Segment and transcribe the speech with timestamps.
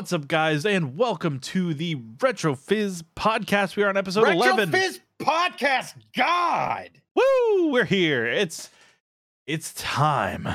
[0.00, 3.76] What's up, guys, and welcome to the Retro Fizz podcast.
[3.76, 4.70] We are on episode Retro 11.
[4.70, 5.92] Fizz podcast.
[6.16, 7.70] God, Woo!
[7.70, 8.24] We're here.
[8.24, 8.70] It's
[9.46, 10.48] it's time.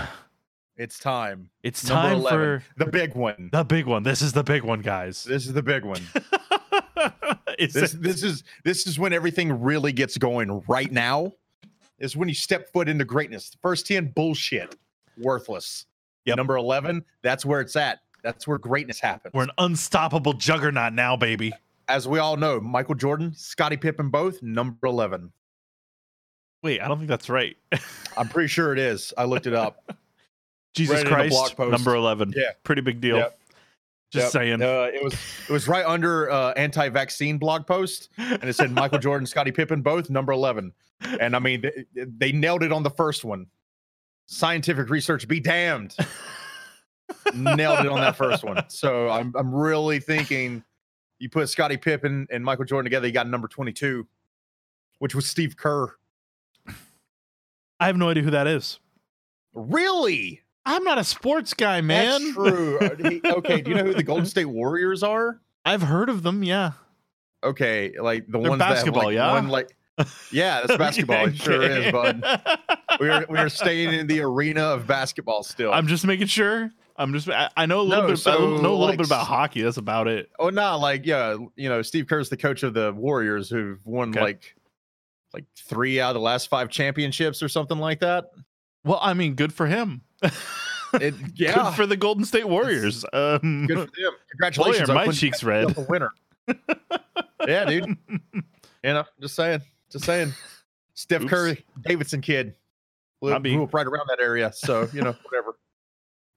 [0.78, 1.52] it's time.
[1.62, 3.52] It's time for the big one.
[3.52, 4.02] the big one.
[4.02, 5.24] This is the big one, guys.
[5.24, 6.02] This is the big one.
[7.60, 10.64] This this is this is when everything really gets going.
[10.68, 11.34] Right now
[12.00, 13.52] is when you step foot into greatness.
[13.52, 14.76] The first ten bullshit,
[15.20, 15.86] worthless.
[16.26, 16.36] Yep.
[16.38, 18.00] Number eleven, that's where it's at.
[18.26, 19.34] That's where greatness happens.
[19.34, 21.54] we're an unstoppable juggernaut now, baby.
[21.88, 25.32] As we all know, Michael Jordan, Scottie Pippen, both number eleven.
[26.64, 27.56] Wait, I don't think that's right.
[28.18, 29.14] I'm pretty sure it is.
[29.18, 29.96] I looked it up.
[30.74, 32.34] Jesus Read it in a Christ, number eleven.
[32.36, 32.50] Yeah.
[32.64, 33.18] pretty big deal.
[33.18, 33.40] Yep.
[34.12, 34.32] Just Yep.
[34.32, 34.62] saying.
[34.64, 39.00] Uh, it was it was right under uh, anti-vaccine blog post, and it said Michael
[39.00, 40.74] Jordan, Scottie Pippen, both number eleven.
[41.20, 43.46] And I mean, they, they nailed it on the first one.
[44.28, 45.96] Scientific research be damned.
[47.34, 48.64] Nailed it on that first one.
[48.70, 50.64] So I'm I'm really thinking
[51.20, 54.06] you put Scottie Pippen and Michael Jordan together, you got number 22,
[55.00, 55.96] which was Steve Kerr.
[57.80, 58.80] I have no idea who that is.
[59.54, 60.42] Really?
[60.66, 62.22] I'm not a sports guy, man.
[62.24, 62.80] That's true.
[62.80, 65.40] Uh, okay, do you know who the Golden State Warriors are?
[65.64, 66.44] I've heard of them.
[66.44, 66.72] Yeah.
[67.44, 69.32] Okay, like the They're ones that have, basketball, like, yeah?
[69.32, 69.76] One, like,
[70.32, 71.28] yeah, that's basketball.
[71.28, 72.24] It sure is, bud.
[73.00, 75.72] we are we are staying in the arena of basketball still.
[75.72, 76.72] I'm just making sure.
[76.98, 77.30] I'm just.
[77.30, 78.14] I, I know a little No, bit.
[78.20, 79.62] I so, know a little like, bit about hockey.
[79.62, 80.30] That's about it.
[80.40, 84.10] oh, not like yeah, you know, Steve Kerr's the coach of the Warriors who've won
[84.10, 84.22] Okay.
[84.22, 84.56] like
[85.34, 88.32] like three out of the last five championships or something like that.
[88.86, 90.02] Well, I mean, good for him.
[90.22, 93.04] It, yeah, Good for the Golden State Warriors.
[93.12, 94.14] Um, good for them.
[94.32, 95.70] Congratulations, are my cheeks red.
[95.70, 96.12] the winner.
[97.48, 97.98] yeah, dude.
[98.12, 100.32] You know, just saying, just saying.
[100.94, 101.30] Steph Oops.
[101.30, 102.56] Curry, Davidson kid,
[103.22, 103.38] me.
[103.40, 104.54] grew up right around that area.
[104.54, 105.55] So you know, whatever.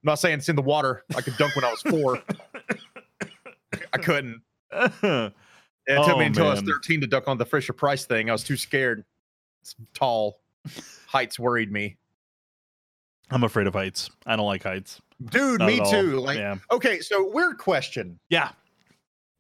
[0.09, 1.05] I'm not saying it's in the water.
[1.15, 2.23] I could dunk when I was four.
[3.93, 4.41] I couldn't.
[5.91, 8.29] It took Oh, me until I was 13 to dunk on the Fisher Price thing.
[8.29, 9.07] I was too scared.
[9.63, 10.41] It's tall.
[11.07, 11.97] Heights worried me.
[13.31, 14.11] I'm afraid of heights.
[14.27, 15.01] I don't like heights.
[15.31, 16.21] Dude, Not me too.
[16.21, 16.57] Like, yeah.
[16.71, 18.19] okay, so weird question.
[18.29, 18.51] Yeah.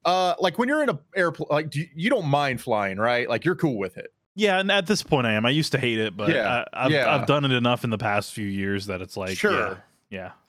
[0.06, 3.28] Uh, like when you're in a airplane, like do you, you don't mind flying, right?
[3.28, 4.12] Like you're cool with it.
[4.34, 5.44] Yeah, and at this point, I am.
[5.44, 7.14] I used to hate it, but Yeah, I, I've, yeah.
[7.14, 9.52] I've done it enough in the past few years that it's like, Sure.
[9.52, 9.74] yeah,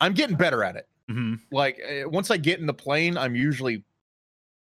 [0.01, 0.87] I'm getting better at it.
[1.07, 1.13] yeah.
[1.15, 3.83] hmm Like uh, once I get in the plane, I'm usually,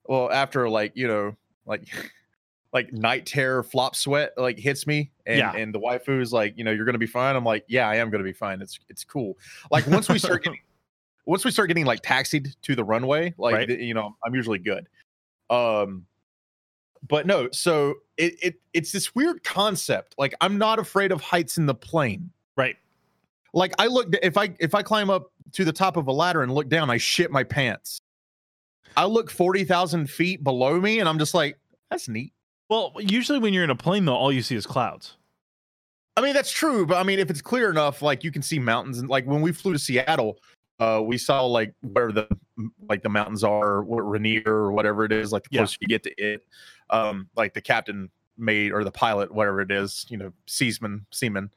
[0.07, 1.37] well, after like you know,
[1.67, 1.89] like
[2.73, 5.53] like night terror, flop sweat like hits me, and Yeah.
[5.55, 7.37] and the waifu is like, you know, you're gonna be fine.
[7.37, 8.61] I'm like, yeah, I am gonna be fine.
[8.63, 9.37] It's it's cool.
[9.71, 10.59] Like once we start getting,
[11.27, 13.69] once we start getting like taxied to the runway, like Right.
[13.81, 14.89] you know, I'm usually good.
[15.51, 16.07] Um,
[17.09, 20.15] but no, so it it it's this weird concept.
[20.19, 22.31] Like I'm not afraid of heights in the plane.
[23.53, 26.43] Like I look if I if I climb up to the top of a ladder
[26.43, 28.01] and look down, I shit my pants.
[28.97, 31.59] I look forty thousand feet below me, and I'm just like,
[31.91, 32.33] that's neat.
[32.69, 35.17] Well, usually when you're in a plane, though, all you see is clouds.
[36.17, 38.59] I mean, that's true, but I mean, if it's clear enough, like you can see
[38.59, 40.39] mountains, and like when we flew to Seattle,
[40.79, 42.29] uh, we saw like where the
[42.89, 45.61] like the mountains are, what Rainier or whatever it is, like the Yeah.
[45.61, 46.47] closer you get to it.
[46.91, 51.51] Um, like the captain made or the pilot, whatever it is, you know, seaman, seaman,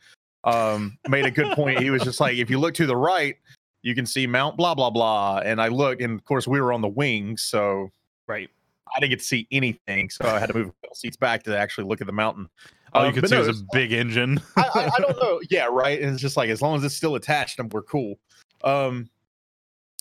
[0.45, 1.79] um, made a good point.
[1.79, 3.35] He was just like, if you look to the right,
[3.81, 5.39] you can see Mount blah blah blah.
[5.43, 7.91] And I looked, and of course we were on the wings, so
[8.27, 8.49] Right.
[8.95, 11.85] I didn't get to see anything, so I had to move seats back to actually
[11.85, 12.47] look at the mountain.
[12.93, 14.39] All you Um, could see no, was a it's- big engine.
[14.55, 15.41] I, I, I don't know.
[15.49, 15.99] Yeah, right.
[16.01, 18.17] And it's just like as long as it's still attached, then we're cool.
[18.63, 19.09] Um,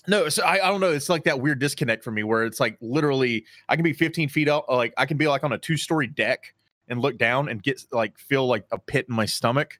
[0.07, 0.91] no, so I, I don't know.
[0.91, 4.29] It's like that weird disconnect for me where it's like literally I can be 15
[4.29, 6.53] feet up, like I can be like on a two story deck
[6.87, 9.79] and look down and get like feel like a pit in my stomach,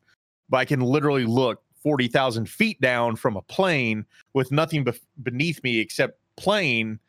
[0.49, 5.63] but I can literally look 40,000 feet down from a plane with nothing bef- beneath
[5.63, 6.99] me except plane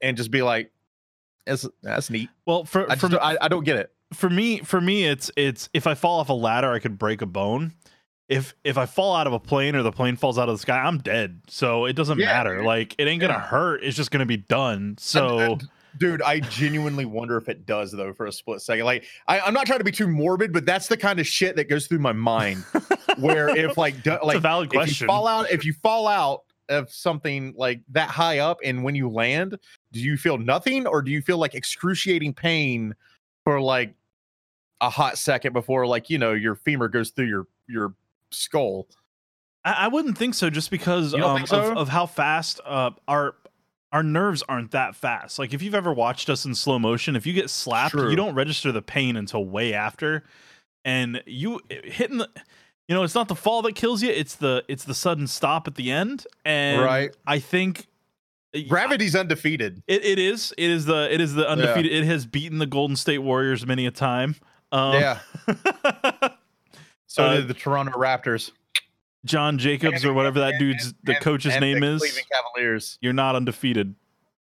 [0.00, 0.70] and just be like,
[1.46, 2.28] that's, that's neat.
[2.46, 3.92] Well, for I, for just, don't- I, I don't get it.
[4.12, 7.20] for me for me it's it's if i fall off a ladder i could break
[7.22, 7.72] a bone.
[8.28, 10.58] If if i fall out of a plane or the plane falls out of the
[10.60, 11.40] sky i'm dead.
[11.48, 12.62] So it doesn't Yeah, matter.
[12.64, 13.82] like it ain't gonna hurt.
[13.84, 14.96] It's just gonna be done.
[14.98, 15.58] So
[15.98, 18.84] Dude, I genuinely wonder if it does though for a split second.
[18.84, 21.56] Like, I, I'm not trying to be too morbid, but that's the kind of shit
[21.56, 22.64] that goes through my mind.
[23.18, 26.06] where if like, do, like a valid if you question fall out, if you fall
[26.08, 29.58] out of something like that high up, and when you land,
[29.92, 32.94] do you feel nothing, or do you feel like excruciating pain
[33.44, 33.94] for like
[34.80, 37.94] a hot second before, like you know, your femur goes through your your
[38.30, 38.88] skull?
[39.64, 41.72] I, I wouldn't think so just because um, so?
[41.72, 43.34] of, of how fast uh, our
[43.94, 47.24] our nerves aren't that fast like if you've ever watched us in slow motion if
[47.26, 48.10] you get slapped True.
[48.10, 50.22] you don't register the pain until way after
[50.84, 52.28] and you hitting the
[52.88, 55.66] you know it's not the fall that kills you it's the it's the sudden stop
[55.66, 57.16] at the end and Right.
[57.26, 57.86] i think
[58.68, 59.82] Gravity's undefeated.
[59.88, 60.54] It, it is.
[60.56, 61.90] It is the it is the undefeated.
[61.92, 64.36] It has beaten the Golden State Warriors many a time.
[64.70, 65.18] Um, yeah.
[67.08, 68.50] So Uh, did the Toronto Raptors.
[69.24, 72.00] John Jacobs And- or whatever that dude's and- the coach's name the is.
[72.00, 72.98] Cleveland Cavaliers.
[73.00, 73.94] You're not undefeated,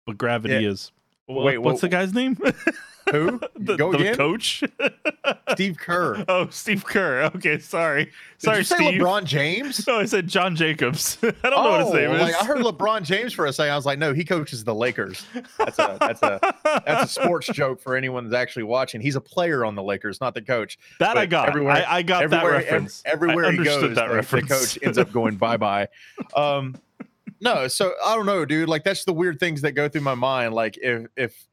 [0.05, 0.91] but gravity is.
[1.27, 2.37] Wait, what's wha- the guy's name?
[3.11, 3.39] Who?
[3.57, 4.15] the, Go the again?
[4.15, 4.63] coach.
[5.53, 6.23] Steve Kerr.
[6.27, 7.23] oh, Steve Kerr.
[7.35, 9.01] Okay, sorry, Did sorry, you say Steve.
[9.01, 9.85] LeBron James?
[9.87, 11.17] No, I said John Jacobs.
[11.23, 12.21] I don't know what his name is.
[12.21, 13.73] like, I heard LeBron James for a second.
[13.73, 15.25] I was like, no, he coaches the Lakers.
[15.57, 16.39] That's a that's a
[16.85, 19.01] that's a sports joke for anyone that's actually watching.
[19.01, 20.77] He's a player on the Lakers, not the coach.
[20.99, 21.49] that I got.
[21.49, 23.01] everywhere- I, I got that everywhere, ev- reference.
[23.05, 25.87] everywhere I he goes, that the, the coach ends up going bye bye.
[26.35, 26.75] Um,
[27.41, 28.69] no, so I don't know, dude.
[28.69, 30.53] Like that's the weird things that go through my mind.
[30.53, 31.47] Like if if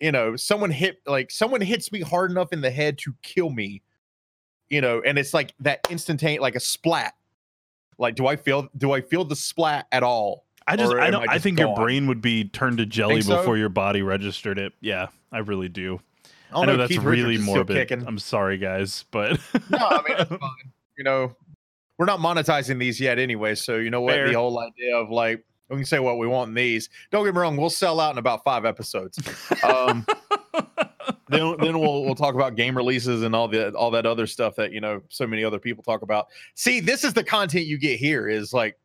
[0.00, 3.50] you know someone hit like someone hits me hard enough in the head to kill
[3.50, 3.82] me,
[4.68, 7.14] you know, and it's like that instantaneous, like a splat.
[7.98, 10.46] Like, do I feel do I feel the splat at all?
[10.66, 11.28] I just, I don't.
[11.28, 13.36] I I, think your brain would be turned to jelly so?
[13.36, 14.72] before your body registered it.
[14.80, 16.00] Yeah, I really do.
[16.52, 18.04] I, I know know, that's Keith really Richards is still morbid.
[18.06, 19.38] I'm sorry, guys, but
[19.70, 20.72] no, I mean it's fine.
[20.96, 21.36] You know,
[21.98, 23.54] we're not monetizing these yet anyway.
[23.54, 24.14] So you know what?
[24.14, 24.28] Fair.
[24.28, 26.90] The whole idea of like we can say what we want in these.
[27.10, 29.18] Don't get me wrong, we'll sell out in about five episodes.
[29.62, 30.04] Um,
[31.30, 34.56] then then we'll we'll talk about game releases and all the all that other stuff
[34.56, 36.26] that you know so many other people talk about.
[36.54, 38.28] See, this is the content you get here.
[38.28, 38.76] Is like,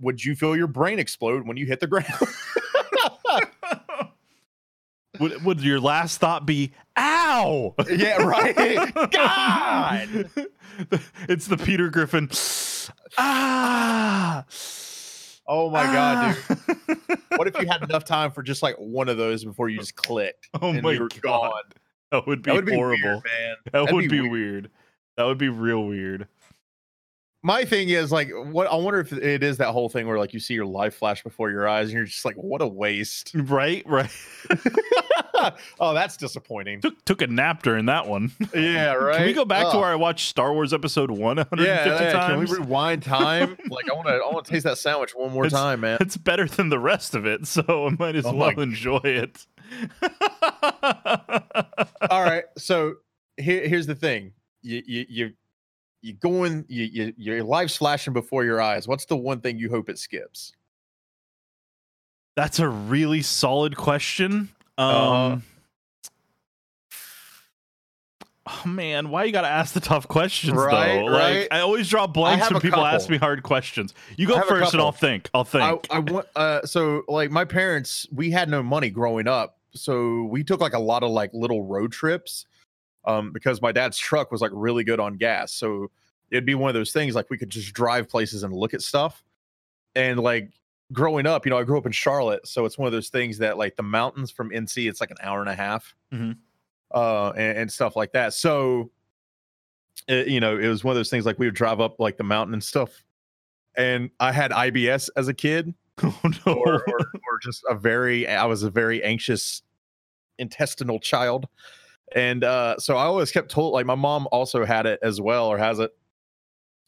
[0.00, 2.06] would you feel your brain explode when you hit the ground?
[5.20, 7.74] would, would your last thought be "ow"?
[7.90, 8.92] yeah, right.
[9.10, 10.30] God.
[11.28, 12.28] it's the Peter Griffin.
[13.16, 14.44] ah.
[15.46, 16.58] Oh my god, dude.
[16.86, 17.18] dude.
[17.36, 19.96] What if you had enough time for just like one of those before you just
[19.96, 20.48] clicked?
[20.60, 21.20] Oh my God.
[21.20, 21.62] gone?
[22.10, 23.02] That would be That would be horrible.
[23.02, 23.56] weird, man.
[23.64, 24.32] that That'd would be be weird.
[24.32, 24.70] weird.
[25.16, 26.28] That would be real weird.
[27.44, 30.32] My thing is like, what I wonder if it is that whole thing where like
[30.32, 33.32] you see your life flash before your eyes and you're just like, what a waste.
[33.52, 34.10] Right, right.
[35.80, 36.80] oh, that's disappointing.
[36.80, 38.30] took took a nap during that one.
[38.54, 39.16] Yeah, right.
[39.18, 42.28] Can we go back to where I watched Star Wars Episode One 150 yeah, yeah,
[42.28, 43.56] Can we rewind time?
[43.68, 45.98] like, I want to, I want to taste that sandwich one more It's- time, man.
[46.00, 49.00] it's better than the rest of it, so I might as Oh my well enjoy
[49.02, 49.44] it.
[52.10, 52.94] All right, so
[53.36, 54.32] here, here's the thing.
[54.62, 55.32] You, you, you,
[56.02, 58.86] you going, you, you, your life's flashing before your eyes.
[58.88, 60.52] What's the one thing you hope it skips?
[62.36, 64.48] That's a really solid question.
[64.78, 65.36] Um, Uh-huh.
[68.44, 71.06] Oh man, why you gotta ask the tough questions Right, though?
[71.12, 71.40] right.
[71.42, 73.94] Like I always draw blanks when people ask me hard questions.
[74.16, 75.30] You go first, and I'll think.
[75.32, 75.86] I'll think.
[75.90, 80.24] I, I want uh so like my parents we had no money growing up so
[80.24, 82.46] we took like a lot of like little road trips
[83.04, 85.52] um because my dad's truck was like really good on gas.
[85.52, 85.90] So
[86.30, 88.82] it'd be one of those things like we could just drive places and look at
[88.82, 89.22] stuff.
[89.94, 90.50] And like
[90.92, 93.38] growing up you know I grew up in Charlotte so it's one of those things
[93.38, 96.36] that like the mountains from NC it's like an hour and a half Mhm.
[96.94, 98.34] uh and, and stuff like that.
[98.34, 98.90] So
[100.08, 102.16] it, you know it was one of those things like we would drive up like
[102.16, 103.04] the mountain and stuff
[103.76, 105.74] and I had IBS as a kid.
[106.02, 106.52] Oh no.
[106.54, 109.62] or, or, or just a very i was a very anxious
[110.38, 111.46] intestinal child
[112.14, 115.46] and uh so i always kept told like my mom also had it as well
[115.48, 115.90] or has it.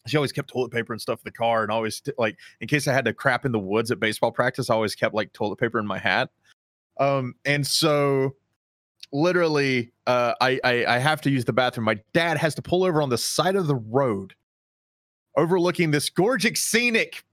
[0.06, 2.86] She always kept toilet paper and stuff in the car and always like in case
[2.86, 5.56] i had to crap in the woods at baseball practice i always kept like toilet
[5.56, 6.30] paper in my hat.
[7.00, 8.36] Um and so
[9.12, 11.86] literally uh I, I i have to use the bathroom.
[11.86, 14.34] My dad has to pull over on the side of the road
[15.36, 17.24] overlooking this gorgeous scenic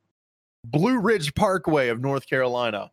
[0.64, 2.92] Blue Ridge Parkway of North Carolina.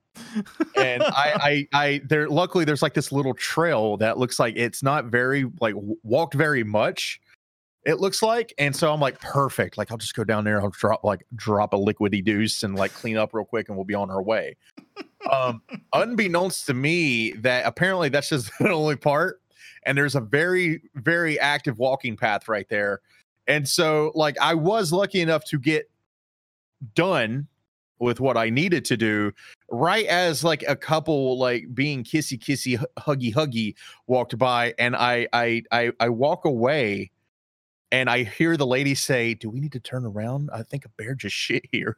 [0.77, 4.83] And I, I, I, there, luckily there's like this little trail that looks like it's
[4.83, 7.21] not very, like, walked very much.
[7.85, 9.79] It looks like, and so I'm like, perfect.
[9.79, 10.61] Like, I'll just go down there.
[10.61, 13.85] I'll drop, like, drop a liquidy deuce and like clean up real quick, and we'll
[13.85, 14.57] be on our way.
[15.31, 19.41] Um, unbeknownst to me, that apparently that's just the only part.
[19.85, 23.01] And there's a very, very active walking path right there.
[23.47, 25.91] And so, like, I was lucky enough to get
[26.95, 27.49] done
[27.99, 29.33] with what I needed to do
[29.71, 33.75] right as like a couple like being kissy kissy huggy huggy
[34.07, 37.11] walked by and I I I, I walk away
[37.91, 40.51] and I hear the lady say, "Do we need to turn around?
[40.53, 41.95] I think a bear just shit here."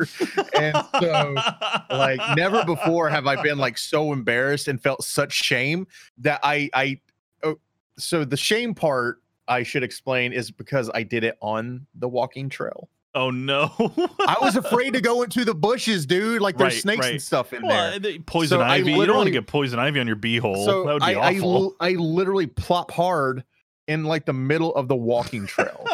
[0.58, 1.34] and so
[1.90, 5.86] like never before have I been like so embarrassed and felt such shame
[6.18, 7.00] that I I
[7.42, 7.58] oh,
[7.98, 12.48] so the shame part I should explain is because I did it on the walking
[12.48, 12.88] trail.
[13.14, 13.72] Oh no.
[14.20, 16.40] I was afraid to go into the bushes, dude.
[16.40, 17.12] Like there's Right, snakes right.
[17.12, 18.18] and stuff in Well, there.
[18.24, 18.92] poison So ivy.
[18.92, 20.64] You don't want to get poison ivy on your beehole.
[20.64, 21.54] So that would be I, I, awful.
[21.64, 23.42] l- I literally plop hard
[23.88, 25.84] in like the middle of the walking trail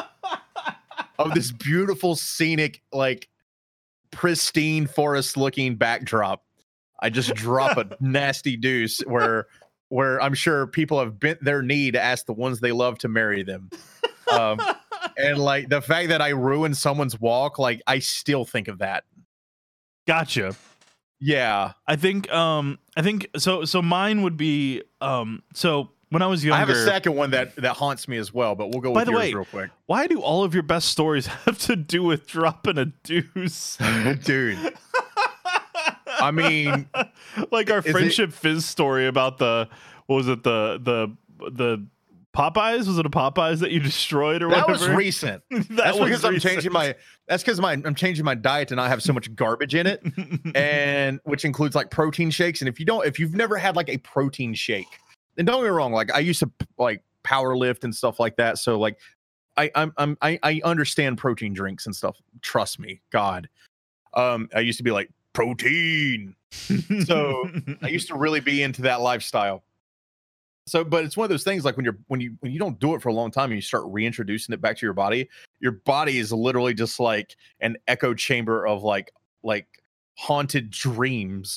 [1.19, 3.29] of this beautiful scenic, like
[4.11, 6.45] pristine forest looking backdrop.
[7.01, 9.47] I just drop a nasty deuce where
[9.89, 13.09] where I'm sure people have bent their knee to ask the ones they love to
[13.09, 13.71] marry them.
[14.31, 14.59] Um,
[15.17, 19.05] and like the fact that I ruined someone's walk, like I still think of that.
[20.07, 20.55] Gotcha.
[21.21, 21.73] Yeah.
[21.87, 26.45] I think um I think so so mine would be um so when I was
[26.45, 28.93] younger I have a second one that that haunts me as well, but we'll go
[28.93, 29.71] By with the yours way, real quick.
[29.87, 33.77] why do all of your best stories have to do with dropping a deuce?
[34.25, 34.75] Dude.
[36.19, 36.89] I mean,
[37.51, 39.69] like our is it- friendship fizz story about the
[40.07, 41.87] what was it the the the
[42.37, 44.89] Popeyes was it a Popeyes that you destroyed or that whatever?
[44.91, 45.43] was recent.
[45.51, 46.95] That That's was because I'm changing my
[47.27, 50.03] that's because my I'm changing my diet to not have so much garbage in it.
[50.55, 52.61] and which includes like protein shakes.
[52.61, 54.87] And if you don't, if you've never had like a protein shake,
[55.37, 55.93] then don't get me wrong.
[55.93, 58.59] Like I used to like power lift and stuff like that.
[58.59, 58.99] So like
[59.57, 62.21] I I'm, I'm I, I understand protein drinks and stuff.
[62.43, 63.49] Trust me, God.
[64.13, 66.35] Um, I used to be like protein.
[67.05, 67.51] So,
[67.83, 69.63] I used to really be into that lifestyle.
[70.69, 72.79] So, but it's one of those things like when you're when you when you don't
[72.81, 75.29] do it for a long time and you start reintroducing it back to your body,
[75.61, 79.13] your body is literally just like an echo chamber of like
[79.45, 79.67] like
[80.15, 81.57] haunted dreams.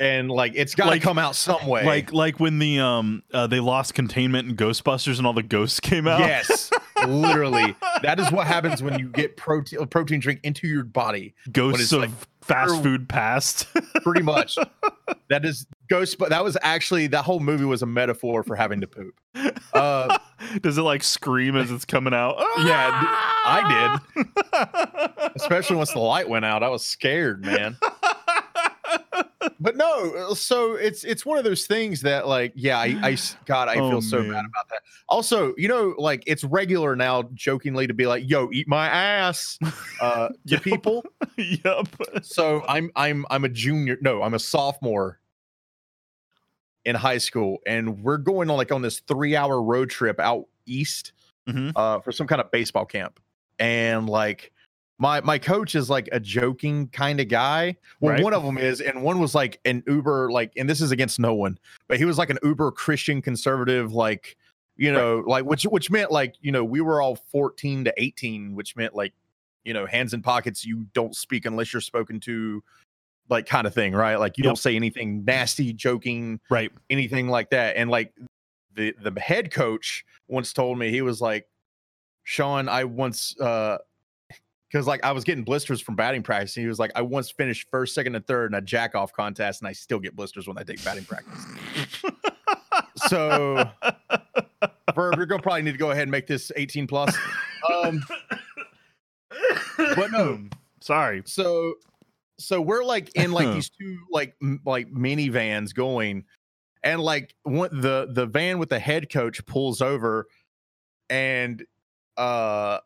[0.00, 1.84] And like it's got to Like- come out some way.
[1.86, 5.80] like like when the um uh, they lost containment in Ghostbusters and all the ghosts
[5.80, 6.20] came out.
[6.20, 6.70] yes,
[7.06, 7.74] literally.
[8.02, 11.34] That is what happens when you get protein protein drink into your body.
[11.52, 13.68] ghosts of like fast food past.
[14.02, 14.58] Pretty much.
[15.30, 18.80] that is ghost but that was actually that whole movie was a metaphor for having
[18.80, 19.14] to poop.
[19.72, 20.18] Uh
[20.60, 22.36] Does it like scream as it's coming out?
[22.66, 22.90] Yeah,
[23.44, 25.32] I did.
[25.36, 26.62] especially once the light went out.
[26.62, 27.76] I was scared, man.
[29.60, 33.68] But no, so it's it's one of those things that like, yeah, I, I God,
[33.68, 34.32] I Oh, feel so man.
[34.32, 34.80] bad about that.
[35.08, 39.58] Also, you know, like it's regular now, jokingly, to be like, "Yo, eat my ass,"
[40.00, 40.62] uh, to Yep.
[40.62, 41.04] people.
[41.36, 41.86] yep.
[42.22, 43.98] So I'm I'm I'm a junior.
[44.00, 45.20] No, I'm a sophomore
[46.84, 50.46] in high school, and we're going on like on this three hour road trip out
[50.66, 51.12] east
[51.48, 51.72] Mhm.
[51.76, 53.20] uh, for some kind of baseball camp,
[53.58, 54.52] and like
[54.98, 57.76] my my coach is like a joking kind of guy.
[58.00, 58.22] Well, Right.
[58.22, 61.18] one of them is, and one was like an uber like, and this is against
[61.18, 61.58] no one,
[61.88, 64.36] but he was like an uber Christian conservative, like
[64.76, 68.54] you know, like which which meant like you know we were all fourteen to eighteen,
[68.54, 69.12] which meant like
[69.64, 70.64] you know hands in pockets.
[70.64, 72.62] You don't speak unless you're spoken to.
[73.28, 74.16] Like kind of thing, right?
[74.16, 74.48] Like you Yep.
[74.50, 76.70] don't say anything nasty, joking, Right.
[76.90, 77.76] anything like that.
[77.76, 78.12] And like
[78.74, 81.46] the the head coach once told me he was like,
[82.24, 83.78] Sean, I once uh
[84.70, 86.56] because like I was getting blisters from batting practice.
[86.56, 89.12] And he was like, I once finished first, second, and third in a jack off
[89.12, 91.46] contest, and I still get blisters when I take batting practice.
[93.08, 93.68] so
[94.94, 97.14] Verb, you're gonna probably need to go ahead and make this 18 plus.
[97.84, 98.02] Um
[99.76, 100.40] But no.
[100.80, 101.22] Sorry.
[101.24, 101.74] so
[102.42, 106.24] so we're like in like these two like m- like minivans going
[106.82, 110.26] and like one the the van with the head coach pulls over
[111.08, 111.64] and
[112.16, 112.78] uh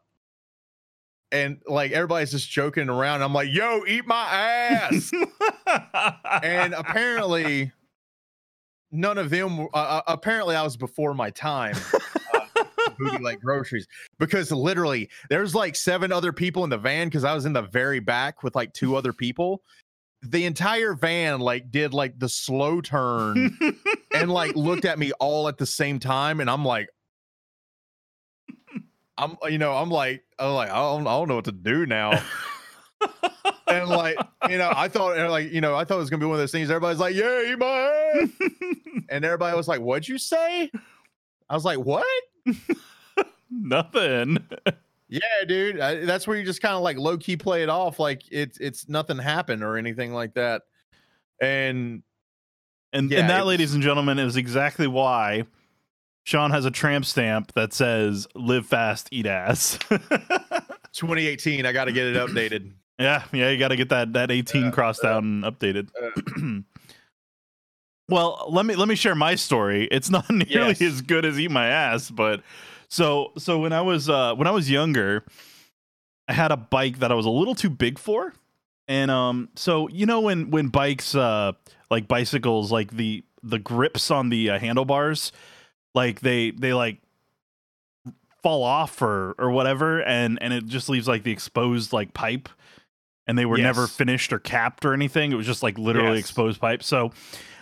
[1.33, 3.23] and like everybody's just joking around.
[3.23, 5.11] I'm like yo eat my ass!
[6.43, 7.73] And apparently
[8.93, 11.75] none of them uh, uh, apparently i was before my time
[12.99, 13.87] booty like groceries
[14.19, 17.63] because literally there's like seven other people in the van because i was in the
[17.63, 19.63] very back with like two other people.
[20.23, 23.57] The entire van like did like the slow turn
[24.15, 26.89] and like looked at me all at the same time and i'm like
[29.19, 31.53] i'm uh, you know i'm like i'm like i don't, I don't know what to
[31.53, 32.21] do now.
[33.69, 34.17] And like
[34.49, 36.41] you know i thought like you know i thought it was gonna be one of
[36.41, 38.31] those things everybody's like yeah eat my ass
[39.11, 40.71] and everybody was like what'd you say?
[41.49, 42.07] I was like what
[43.51, 44.39] Nothing.
[45.09, 48.23] yeah dude I, that's where you just kind of like low-key play it off like
[48.31, 50.63] it's it's nothing happened or anything like that
[51.41, 52.03] and
[52.93, 55.45] And, Yeah, and that, ladies and gentlemen, is exactly why
[56.25, 59.79] Sean has a tramp stamp that says "Live fast, eat ass."
[60.93, 64.65] 2018 i gotta get it updated yeah, yeah, you got to get that that 18
[64.65, 65.91] Uh, crossed uh, out and updated.
[68.09, 69.89] well, let me let me share my story.
[69.91, 70.81] It's not nearly Yes.
[70.83, 72.43] as good as eat my ass, but
[72.89, 75.25] so so when I was uh when I was younger,
[76.29, 78.33] I had a bike that I was a little too big for.
[78.89, 81.53] And um so you know when when bikes uh
[81.91, 85.31] like bicycles like the the grips on the uh, handlebars
[85.95, 86.99] like they they like
[88.43, 92.49] fall off or or whatever and and it just leaves like the exposed like pipe
[93.27, 96.21] and they were never finished or capped or anything it was just like literally Yes.
[96.21, 97.13] exposed pipe so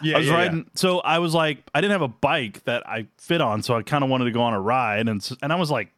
[0.03, 0.71] yeah I was riding.
[0.75, 3.83] So I was like, I didn't have a bike that I fit on, so I
[3.83, 5.89] kind of wanted to go on a ride, and and I was like,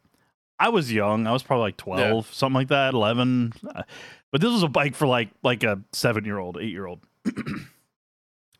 [0.59, 1.27] I was young.
[1.27, 3.51] I was probably like twelve, something like that, eleven.
[3.75, 3.83] Uh,
[4.31, 7.01] But this was a bike for like like a seven year old, eight year old.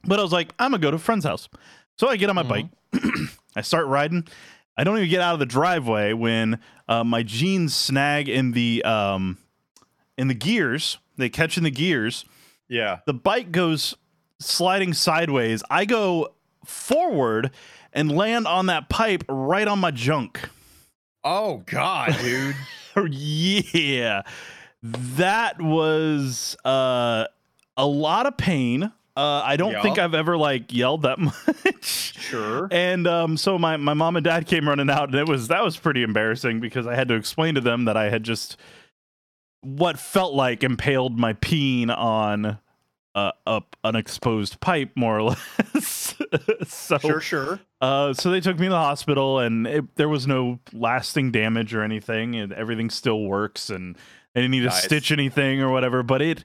[0.03, 1.49] But I was like, I'm gonna go to a friend's house.
[1.97, 2.47] So I get on my Mhm.
[2.49, 2.67] bike,
[3.55, 4.27] I start riding.
[4.77, 8.83] I don't even get out of the driveway when uh, my jeans snag in the
[8.83, 9.37] um,
[10.17, 10.97] in the gears.
[11.17, 12.25] They catch in the gears.
[12.69, 12.99] Yeah.
[13.05, 13.95] The bike goes
[14.39, 15.63] sliding sideways.
[15.69, 16.33] I go
[16.65, 17.51] forward
[17.93, 20.49] and land on that pipe right on my junk.
[21.23, 22.55] Oh God, dude.
[23.73, 24.21] yeah.
[24.83, 27.25] That was uh,
[27.75, 28.83] a lot of pain.
[29.15, 29.81] Uh, I don't Yeah.
[29.81, 32.13] think I've ever like yelled that much.
[32.19, 32.67] sure.
[32.71, 35.63] And um, so my, my mom and dad came running out, and it was that
[35.63, 38.57] was pretty embarrassing because I had to explain to them that I had just
[39.67, 42.57] what felt like impaled my peen on
[43.15, 45.23] uh, up an exposed pipe, more or
[45.73, 46.15] less.
[46.67, 47.59] so Sure, sure.
[47.81, 51.73] uh, so they took me to the hospital, and it, there was no lasting damage
[51.73, 53.97] or anything, and everything still works, and
[54.33, 56.03] they didn't need to stitch anything or whatever.
[56.03, 56.43] But it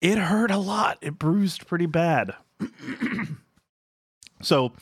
[0.00, 0.98] it hurt a lot.
[1.00, 2.34] It bruised pretty bad.
[4.42, 4.72] so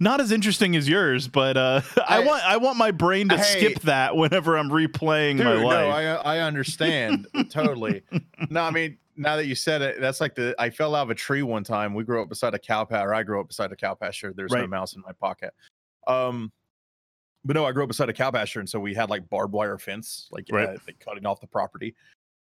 [0.00, 3.36] not as interesting as yours, but uh, I, I- want I want my brain to
[3.38, 3.42] Hey.
[3.58, 5.94] skip that whenever I'm replaying Dude, my no, life.
[6.24, 8.02] I I understand totally.
[8.50, 11.10] No, I mean now that you said it, that's like the I fell out of
[11.10, 11.94] a tree one time.
[11.94, 13.14] We grew up beside a cow pasture.
[13.14, 14.32] I grew up beside a cow pasture.
[14.36, 15.54] There's no mouse in my pocket.
[16.08, 16.50] Um,
[17.44, 19.52] but no, I grew up beside a cow pasture, and so we had like barbed
[19.52, 20.68] wire fence, like, Right.
[20.70, 21.94] uh, like cutting off the property.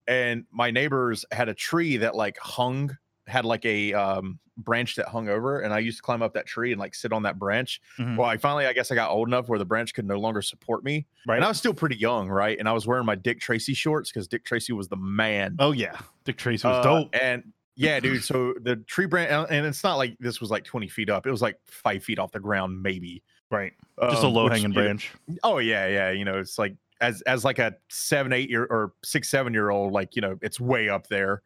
[0.07, 2.95] And my neighbors had a tree that like hung,
[3.27, 6.45] had like a um branch that hung over, and I used to climb up that
[6.45, 7.81] tree and like sit on that branch.
[7.99, 8.17] Mhm.
[8.17, 10.41] Well, I finally, I guess, I got old enough where the branch could no longer
[10.41, 11.05] support me.
[11.27, 11.35] right?
[11.35, 12.57] And I was still pretty young, right?
[12.57, 15.55] And I was wearing my Dick Tracy shorts because Dick Tracy was the man.
[15.59, 17.15] oh yeah, Dick Tracy was Uh, dope.
[17.15, 17.43] And
[17.75, 18.23] yeah, dude.
[18.23, 21.25] So the tree branch, and it's not like this was like 20 feet up.
[21.25, 23.23] It was like five feet off the ground, maybe.
[23.49, 23.73] Right,
[24.09, 25.11] just a Um, low which, hanging know- branch.
[25.43, 26.11] oh yeah, yeah.
[26.11, 29.69] You know, it's like as as like a seven, eight year or six, seven year
[29.71, 31.41] old, like you know, it's way up there.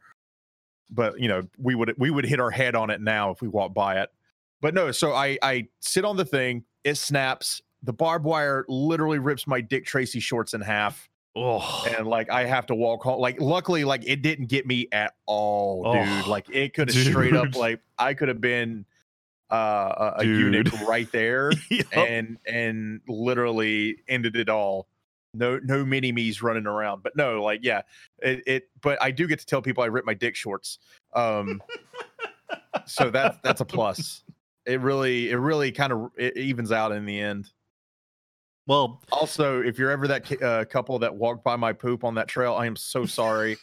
[0.89, 3.47] But you know, we would we would hit our head on it now if we
[3.47, 4.09] walked by it.
[4.61, 7.61] But no, so I I sit on the thing, it snaps.
[7.83, 11.09] The barbed wire literally rips my Dick Tracy shorts in half.
[11.35, 13.19] Oh, and like I have to walk home.
[13.19, 16.27] Like, luckily, like it didn't get me at all, dude.
[16.27, 18.85] Like it could have straight up, like I could have been
[19.51, 21.85] uh, a, a eunuch right there, Yup.
[21.93, 24.87] and and literally ended it all.
[25.37, 27.81] No, no mini me's running around, but no, like yeah,
[28.19, 28.63] it, it.
[28.81, 30.79] But I do get to tell people I ripped my dick shorts.
[31.13, 31.61] Um,
[32.85, 34.23] so that's that's a plus.
[34.65, 37.51] It really, it really kind of it evens out in the end.
[38.67, 42.27] well, Also, if you're ever that uh, couple that walked by my poop on that
[42.27, 43.57] trail, I am so sorry.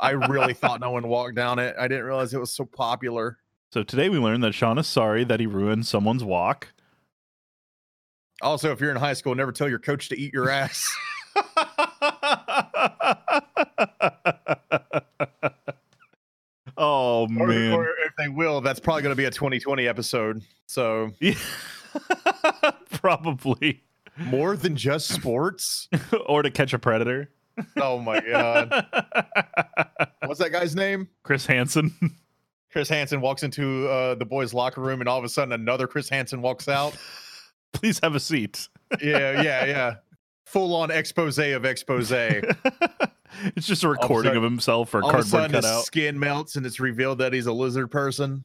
[0.00, 1.74] I really thought no one walked down it.
[1.78, 3.38] I didn't realize it was so popular.
[3.72, 6.72] So today we learned that Sean is sorry that he ruined someone's walk.
[8.42, 10.86] Also, if you're in high school, never tell your coach to eat your ass.
[16.76, 17.72] oh or, man.
[17.72, 20.42] or if they will, that's probably going to be a 2020 episode.
[20.66, 21.34] So, Yeah.
[22.90, 23.82] Probably.
[24.18, 25.88] more than just sports.
[26.26, 27.30] or to catch a predator.
[27.78, 28.70] Oh my god.
[30.26, 31.08] What's that guy's name?
[31.22, 31.94] Chris Hansen.
[32.70, 35.86] Chris Hansen walks into uh, the boys' locker room, and all of a sudden, another
[35.86, 36.94] Chris Hansen walks out.
[37.76, 38.68] Please have a seat.
[39.02, 39.94] Yeah, yeah, yeah.
[40.46, 42.10] Full on expose of expose.
[43.56, 45.84] it's just a recording of, sudden- himself or a all of a cardboard sudden his
[45.84, 48.44] skin melts and it's revealed that he's a lizard person.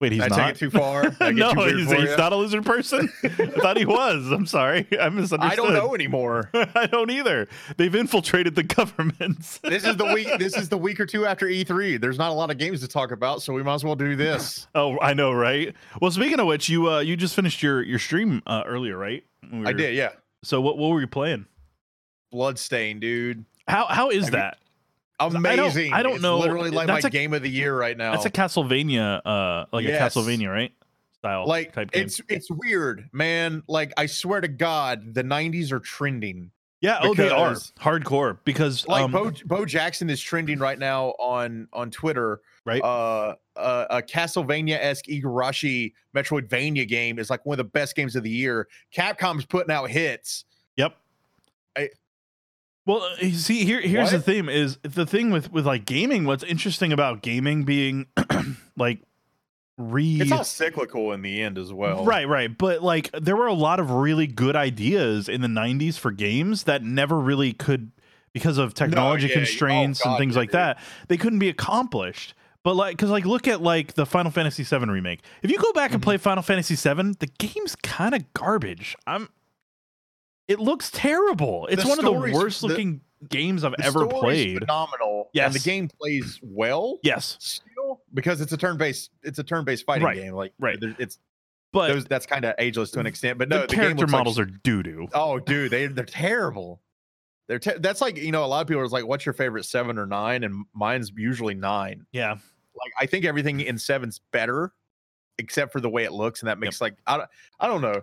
[0.00, 0.36] Wait, he's I not.
[0.36, 1.02] take it too far?
[1.02, 3.12] Did I get no, he's, he's not a lizard person.
[3.24, 4.30] I thought he was.
[4.30, 4.86] I'm sorry.
[5.00, 5.40] I misunderstood.
[5.52, 6.50] I don't know anymore.
[6.54, 7.48] I don't either.
[7.76, 9.58] They've infiltrated the government.
[9.64, 10.28] This is the week.
[10.38, 12.00] This is the week or two after E3.
[12.00, 14.14] There's not a lot of games to talk about, so we might as well do
[14.14, 14.68] this.
[14.76, 15.74] oh, I know, right?
[16.00, 19.24] Well, speaking of which, you uh, you just finished your your stream uh, earlier, right?
[19.52, 20.10] We I did, yeah.
[20.44, 21.46] So what what were you playing?
[22.30, 23.44] Bloodstain, dude.
[23.66, 24.40] How how is Have you-
[25.18, 25.24] that?
[25.24, 25.92] I don't- Amazing.
[25.92, 26.38] I don't It's know.
[26.38, 28.12] Literally like my That's a- game of the year right now.
[28.12, 30.16] That's a Castlevania, uh, like Yes.
[30.16, 30.72] a Castlevania, right?
[31.18, 32.04] Style like type game.
[32.04, 33.62] it's it's weird, man.
[33.66, 36.52] Like I swear to God, the '90s are trending.
[36.80, 41.08] yeah, oh, they are hardcore because Like um, Bo, Bo Jackson is trending right now
[41.18, 42.40] on on Twitter.
[42.64, 42.80] right.
[42.80, 48.14] Uh, uh, a Castlevania esque Igarashi Metroidvania game is like one of the best games
[48.14, 48.68] of the year.
[48.94, 50.44] Capcom's putting out hits.
[52.88, 54.24] Well, uh, see, here here's the What?
[54.24, 56.24] thing: is the thing with with like gaming.
[56.24, 58.06] What's interesting about gaming being
[58.76, 59.00] like
[59.76, 62.04] re It's all cyclical in the end as well.
[62.06, 65.98] right, right, but like there were a lot of really good ideas in the '90s
[65.98, 67.92] for games that never really could
[68.32, 70.54] because of technology yeah, you- oh, constraints and things yeah, like dude.
[70.54, 70.78] that.
[71.08, 72.34] They couldn't be accomplished.
[72.64, 75.20] But like, because like, look at like the Final Fantasy VII remake.
[75.42, 76.04] If you go back and Mhm.
[76.04, 78.96] play Final Fantasy VII, the game's kind of garbage.
[79.06, 79.28] I'm.
[80.48, 81.66] It looks terrible.
[81.70, 84.58] It's The one of the worst looking games I've The ever played.
[84.60, 85.28] phenomenal.
[85.38, 86.98] And the game plays well.
[87.02, 87.36] Yes.
[87.40, 90.32] Still, because it's a turn-based, it's a turn-based fighting Right, game.
[90.32, 90.78] Like, right.
[90.98, 91.18] It's
[91.72, 93.38] but those, that's kind of ageless to an extent.
[93.38, 95.06] But no, the the, character looks like models are doo doo.
[95.12, 96.80] Oh, dude, they they're terrible.
[97.46, 99.64] They're te- that's like you know a lot of people are like, "What's your favorite
[99.64, 100.44] seven or nine?
[100.44, 102.06] And mine's usually nine.
[102.12, 104.72] Yeah, Like I think everything in seven's better,
[105.38, 107.28] except for the way it looks, and that makes like I don't
[107.60, 108.00] I don't know.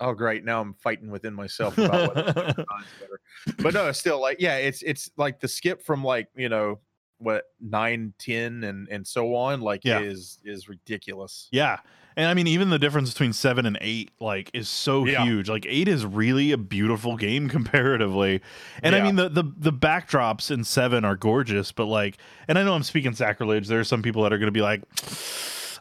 [0.00, 0.44] Oh, great!
[0.44, 2.66] Now I'm fighting within myself about what.
[3.58, 6.80] But no, still like yeah, it's it's like the skip from like you know
[7.18, 10.00] what nine, ten, and and so on like Yeah.
[10.00, 11.48] is is ridiculous.
[11.50, 11.78] yeah.
[12.18, 15.22] And I mean, even the difference between seven and eight, like, is so Yeah.
[15.24, 15.50] huge.
[15.50, 18.40] Like, eight is really a beautiful game comparatively.
[18.82, 22.16] And I mean, the, the the backdrops in seven are gorgeous, but like,
[22.48, 23.68] and I know I'm speaking sacrilege.
[23.68, 24.80] There are some people that are going to be like,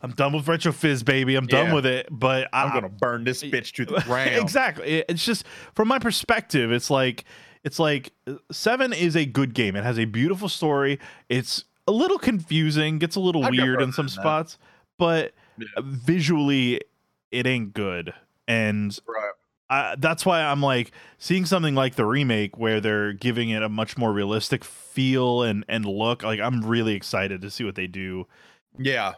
[0.05, 1.35] "I'm done with retro fizz, baby.
[1.35, 1.73] I'm done Yeah.
[1.73, 4.35] with it." But I, I'm gonna burn this bitch to the ground.
[4.35, 5.03] exactly.
[5.09, 7.25] It's just from my perspective, it's like
[7.63, 9.75] it's like uh, seven is a good game.
[9.75, 10.99] It has a beautiful story.
[11.29, 14.57] It's a little confusing, gets a little I'd weird in some spots,
[14.97, 15.65] but Yeah.
[15.83, 16.81] visually,
[17.31, 18.13] it ain't good.
[18.47, 19.31] And Right.
[19.67, 23.69] I, that's why I'm like seeing something like the remake where they're giving it a
[23.69, 26.21] much more realistic feel and and look.
[26.21, 28.27] Like I'm really excited to see what they do
[28.77, 29.13] Yeah.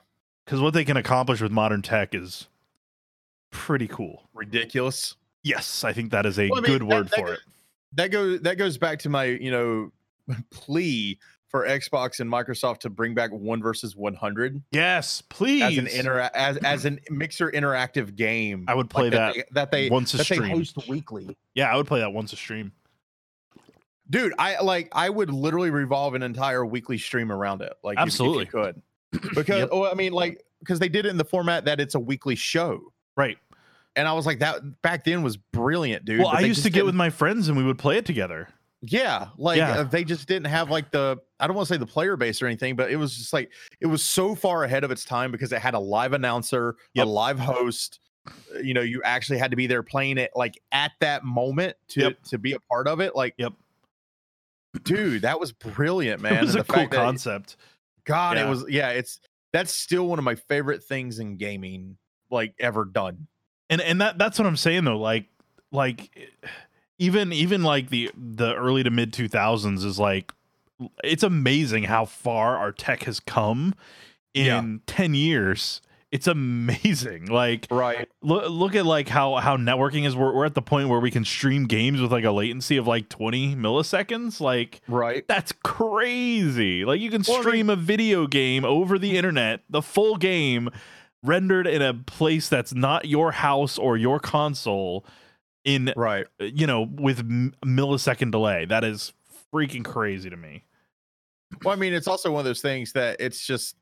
[0.48, 2.48] Because what they can accomplish with modern tech is
[3.52, 4.30] pretty cool.
[4.34, 5.16] Ridiculous.
[5.44, 7.40] Yes, I think that is a Well, I mean, good that- word that for it.
[7.94, 9.92] that goes that goes back to my you know
[10.52, 15.64] plea for Xbox and Microsoft to bring back one versus one hundred Yes, please.
[15.64, 18.64] as an inter as as an mixer interactive game.
[18.70, 20.50] I would play like that they, that they once a that they stream.
[20.52, 21.38] host weekly.
[21.56, 22.72] yeah, I would play that once a stream.
[24.10, 27.74] Dude, I like I would literally revolve an entire weekly stream around it.
[27.84, 28.44] Like if- Absolutely.
[28.44, 28.82] if, you could.
[29.12, 29.70] Because Yep.
[29.72, 32.36] oh, I mean like because they did it in the format that it's a weekly
[32.36, 32.82] show.
[33.16, 33.38] Right.
[33.96, 36.20] And I was like that back then was brilliant, dude.
[36.20, 38.50] well, I used to get with my friends and we would play it together.
[38.82, 39.80] Yeah, like Yeah.
[39.80, 42.42] uh, they just didn't have like the I don't want to say the player base
[42.42, 45.32] or anything, but it was just like it was so far ahead of its time
[45.32, 47.06] because it had a live announcer, Yep.
[47.06, 48.00] a live host.
[48.28, 51.76] uh, You know, you actually had to be there playing it like at that moment
[51.90, 52.24] to Yep.
[52.30, 53.16] to be a part of it.
[53.16, 53.54] Like, Yep.
[54.84, 56.36] dude, that was brilliant, man.
[56.36, 57.58] it was And a the cool concept.
[58.08, 58.48] God, Yeah.
[58.48, 58.90] it was yeah.
[58.90, 59.20] It's
[59.54, 61.98] that's still one of my favorite things in gaming,
[62.32, 63.28] like ever done.
[63.70, 64.98] and and that that's what I'm saying though.
[64.98, 65.26] Like
[65.72, 66.32] like
[66.98, 70.32] even even like the the early to mid 2000s is like
[71.04, 73.76] it's amazing how far our tech has come
[74.34, 74.78] in Yeah.
[74.88, 75.82] 10 years.
[76.12, 77.26] It's amazing.
[77.28, 78.08] Like Right.
[78.22, 80.16] look look at like how how networking is.
[80.16, 82.88] We're, we're at the point where we can stream games with like a latency of
[82.88, 84.40] like 20 milliseconds.
[84.40, 85.28] Like Right.
[85.28, 86.86] that's crazy.
[86.86, 90.16] Like you can Well, I mean- stream a video game over the internet, the full
[90.16, 90.70] game
[91.24, 95.06] rendered in a place that's not your house or your console
[95.66, 96.26] in Right.
[96.40, 97.28] uh, you know with
[97.66, 98.64] millisecond delay.
[98.66, 99.12] That is
[99.54, 100.64] freaking crazy to me.
[101.64, 103.76] Well, I mean, it's also one of those things that it's just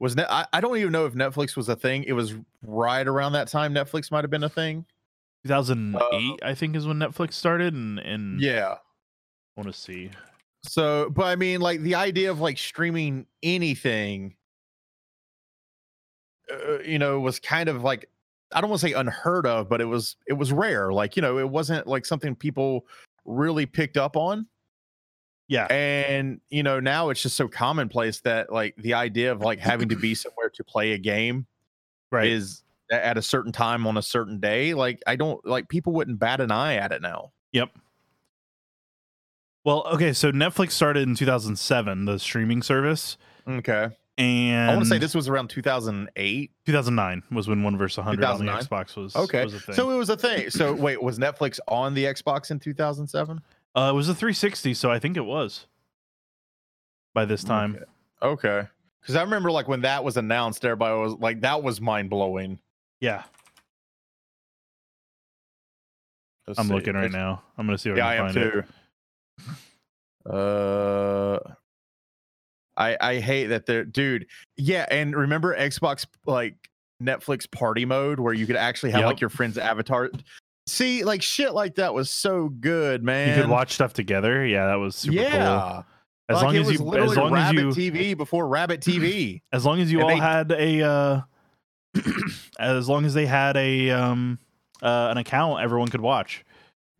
[0.00, 0.26] was net.
[0.30, 2.04] I, I don't even know if Netflix was a thing.
[2.04, 3.72] It was right around that time.
[3.74, 4.84] Netflix might have been a thing.
[5.46, 8.74] 2008 I think is when Netflix started and and Uh, Yeah.
[8.74, 10.10] I want to see.
[10.64, 14.34] So, but I mean, like the idea of like streaming anything,
[16.52, 18.08] uh, you know, was kind of like
[18.52, 20.92] I don't want to say unheard of, but it was it was rare.
[20.92, 22.86] Like you know, it wasn't like something people
[23.24, 24.46] really picked up on.
[25.50, 25.66] Yeah.
[25.66, 29.88] and you know now it's just so commonplace that like the idea of like having
[29.90, 31.46] to be somewhere to play a game
[32.12, 32.28] Right.
[32.28, 36.18] is at a certain time on a certain day like i don't like people wouldn't
[36.20, 37.70] bat an eye at it now Yep.
[39.64, 44.88] Well, okay, so Netflix started in 2007, the streaming service, okay and i want to
[44.88, 49.16] say this was around 2008 2009 was when One versus 100 on the Xbox was
[49.16, 49.74] okay was a thing.
[49.74, 53.40] so it was a thing so wait was netflix on the xbox in 2007
[53.76, 55.66] uh, it was a 360, so I think it was
[57.14, 57.76] by this time.
[58.22, 58.58] Okay.
[58.62, 58.68] okay
[59.00, 62.58] because i remember like when that was announced everybody was like that was mind-blowing
[63.00, 63.22] Yeah,
[66.46, 66.74] Let's I'm see.
[66.74, 67.42] looking right It's- now.
[67.56, 68.64] I'm gonna see if yeah, I I can am find it.
[70.26, 70.30] too.
[70.30, 71.38] Uh,
[72.76, 74.26] I I hate that they're dude.
[74.56, 76.54] Yeah, and remember Xbox like
[77.02, 79.06] Netflix party mode where you could actually have Yep.
[79.06, 80.10] like your friend's avatar.
[80.70, 83.36] See, like shit like that was so good, man.
[83.36, 84.44] You could watch stuff together.
[84.46, 85.22] Yeah, that was super cool.
[85.24, 85.82] yeah,
[86.28, 89.42] As Like, long as you, as long as Rabbit you, TV before Rabbit TV.
[89.52, 91.20] as long as you and all they- had a, uh,
[92.60, 94.38] as long as they had a um,
[94.80, 96.44] uh, an account, everyone could watch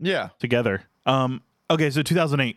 [0.01, 0.83] yeah, together.
[1.07, 2.57] Um, okay, so 2008.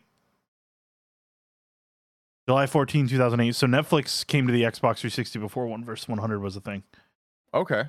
[2.47, 3.55] July 14, 2008.
[3.55, 6.83] So Netflix came to the Xbox 360 before 1 versus 100 was a thing.
[7.53, 7.83] okay,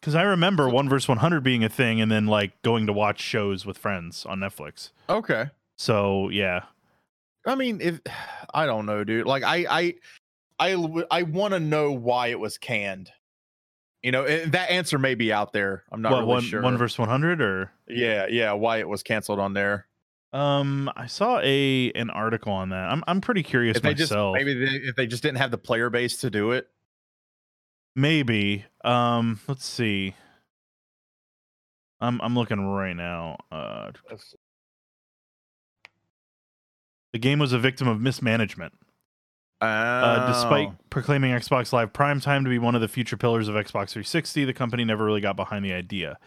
[0.00, 3.20] Because I remember 1 vs 100 being a thing and then like going to watch
[3.20, 4.90] shows with friends on Netflix.
[5.08, 5.46] okay.
[5.76, 6.64] So yeah.
[7.46, 8.00] I mean, if
[8.54, 9.26] I don't know, dude.
[9.26, 9.94] Like I I
[10.60, 13.10] I I want to know why it was canned.
[14.02, 15.82] You know, and that answer may be out there.
[15.90, 16.62] I'm not what really one sure.
[16.62, 19.86] one verse one hundred or yeah, yeah, why it was canceled on there.
[20.34, 22.90] um I saw a an article on that.
[22.90, 24.34] I'm I'm pretty curious If they just myself.
[24.34, 26.68] maybe they, if they just didn't have the player base to do it.
[27.96, 28.64] Maybe.
[28.84, 30.14] Um let's see.
[32.00, 33.36] I'm I'm looking right now.
[33.52, 33.90] Uh
[37.12, 38.72] the game was a victim of mismanagement.
[39.60, 40.74] Uh, despite Oh.
[40.90, 44.44] proclaiming Xbox Live Prime Time to be one of the future pillars of Xbox 360,
[44.44, 46.18] the company never really got behind the idea.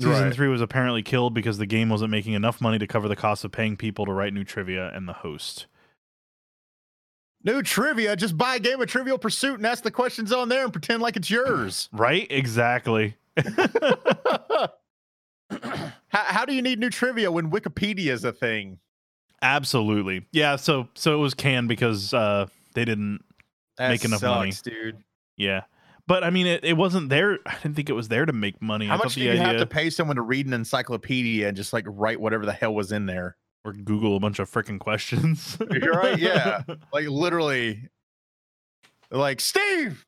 [0.00, 0.32] Season Right.
[0.34, 3.44] 3 was apparently killed because the game wasn't making enough money to cover the cost
[3.44, 5.66] of paying people to write new trivia and the host.
[7.44, 10.64] New trivia, just buy a game of Trivial Pursuit and ask the questions on there
[10.64, 11.88] and pretend like it's yours.
[11.98, 12.26] Right?
[12.30, 13.16] Exactly.
[13.36, 14.68] how,
[16.08, 18.78] how do you need new trivia when Wikipedia is a thing?
[19.40, 20.26] Absolutely.
[20.32, 23.22] Yeah, so so it was canned because uh they didn't
[23.76, 24.52] That Make enough money.
[24.64, 24.98] dude.
[25.36, 25.62] yeah.
[26.08, 28.60] But I mean it, it wasn't there I didn't think it was there to make
[28.60, 28.86] money.
[28.86, 31.56] How I much do you idea have to pay someone to read an encyclopedia and
[31.56, 33.36] just like write whatever the hell was in there?
[33.64, 35.58] Or Google a bunch of freaking questions.
[35.70, 36.62] You're right, yeah.
[36.92, 37.88] Like literally,
[39.10, 40.04] like Steve,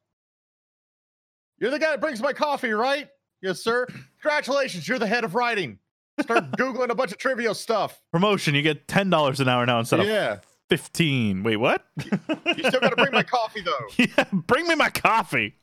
[1.58, 3.08] you're the guy that brings my coffee, right?
[3.42, 3.86] Yes, sir.
[4.22, 5.78] Congratulations, you're the head of writing.
[6.20, 8.00] Start googling a bunch of trivia stuff.
[8.12, 11.42] Promotion, you get ten dollars an hour now instead of Yeah, fifteen.
[11.42, 11.86] Wait, what?
[12.04, 14.04] you still got to bring my coffee though.
[14.16, 15.56] yeah, bring me my coffee.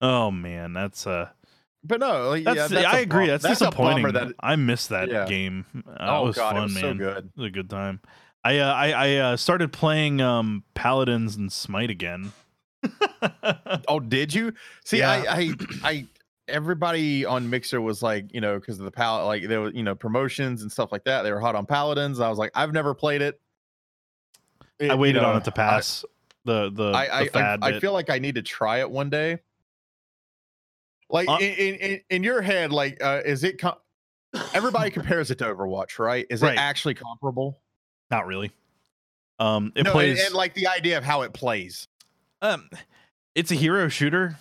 [0.00, 1.30] Oh man, that's uh
[1.86, 3.26] But no, like, that's, yeah, that's I agree.
[3.26, 4.10] That's, that's disappointing.
[4.14, 5.26] that- I missed that Yeah.
[5.26, 5.66] game.
[5.86, 6.82] Uh, oh was god, fun, it was man.
[6.82, 7.18] so good.
[7.26, 8.00] It was a good time.
[8.42, 12.32] I uh, I, I uh, started playing um Paladins and Smite again.
[13.88, 14.52] Oh, did you?
[14.84, 15.10] See, Yeah.
[15.10, 15.50] I, I,
[15.84, 16.06] I,
[16.48, 19.82] everybody on Mixer was like, you know, because of the palette, like there was, you
[19.82, 21.22] know, promotions and stuff like that.
[21.22, 22.20] They were hot on Paladins.
[22.20, 23.40] I was like, I've never played it.
[24.78, 26.04] It- I you waited on it to pass
[26.44, 27.80] the the, I, I, the I, I bit.
[27.80, 29.38] feel like I need to try it one day.
[31.10, 33.58] Like Uh, in, in, in, your head, like, uh, is it?
[33.58, 33.76] Com-
[34.54, 36.26] everybody compares it to Overwatch, right?
[36.30, 36.54] Is Right.
[36.54, 37.60] it actually comparable?
[38.10, 38.50] Not really.
[39.38, 40.24] Um, it no, plays.
[40.24, 41.88] and, like the idea of how it plays.
[42.42, 42.68] um,
[43.34, 44.38] it's a hero shooter.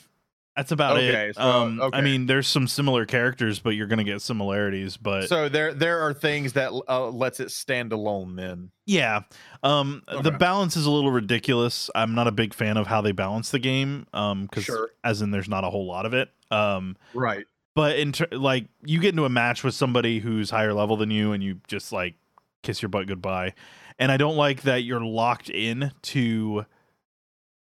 [0.56, 1.36] That's about Okay, it.
[1.36, 4.97] so- um, I mean, there's some similar characters, but you're gonna get similarities.
[4.97, 8.36] But so there, there are things that uh, lets it stand alone.
[8.36, 9.21] Then Yeah.
[9.63, 11.89] Um the balance is a little ridiculous.
[11.95, 14.91] I'm not a big fan of how they balance the game um cuz Sure.
[15.04, 16.30] as in there's not a whole lot of it.
[16.54, 17.46] Um right.
[17.76, 21.10] but in ter- like you get into a match with somebody who's higher level than
[21.12, 22.16] you and you just like
[22.62, 23.54] kiss your butt goodbye.
[24.00, 26.66] And I don't like that you're locked in to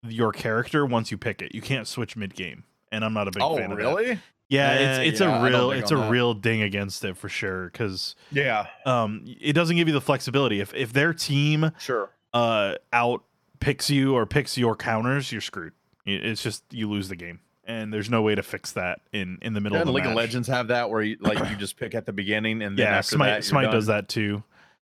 [0.08, 1.54] your character once you pick it.
[1.54, 2.64] You can't switch mid game.
[2.92, 4.20] And I'm not a big Oh, fan of really?
[4.50, 6.10] Yeah, Eh, it's it's yeah, I a don't real it's a that.
[6.10, 8.68] real ding against it for sure cuz Yeah.
[8.86, 10.62] um it doesn't give you the flexibility.
[10.62, 12.10] If if their team Sure.
[12.34, 13.24] uh out
[13.60, 15.74] picks you or picks your counters, you're screwed.
[16.06, 19.54] It's just you lose the game, and there's no way to fix that in in
[19.54, 20.16] the middle Doesn't of the League of.
[20.16, 22.98] Legends have that where you like you just pick at the beginning and then yeah,
[22.98, 24.44] after Smite that, Smite does that too.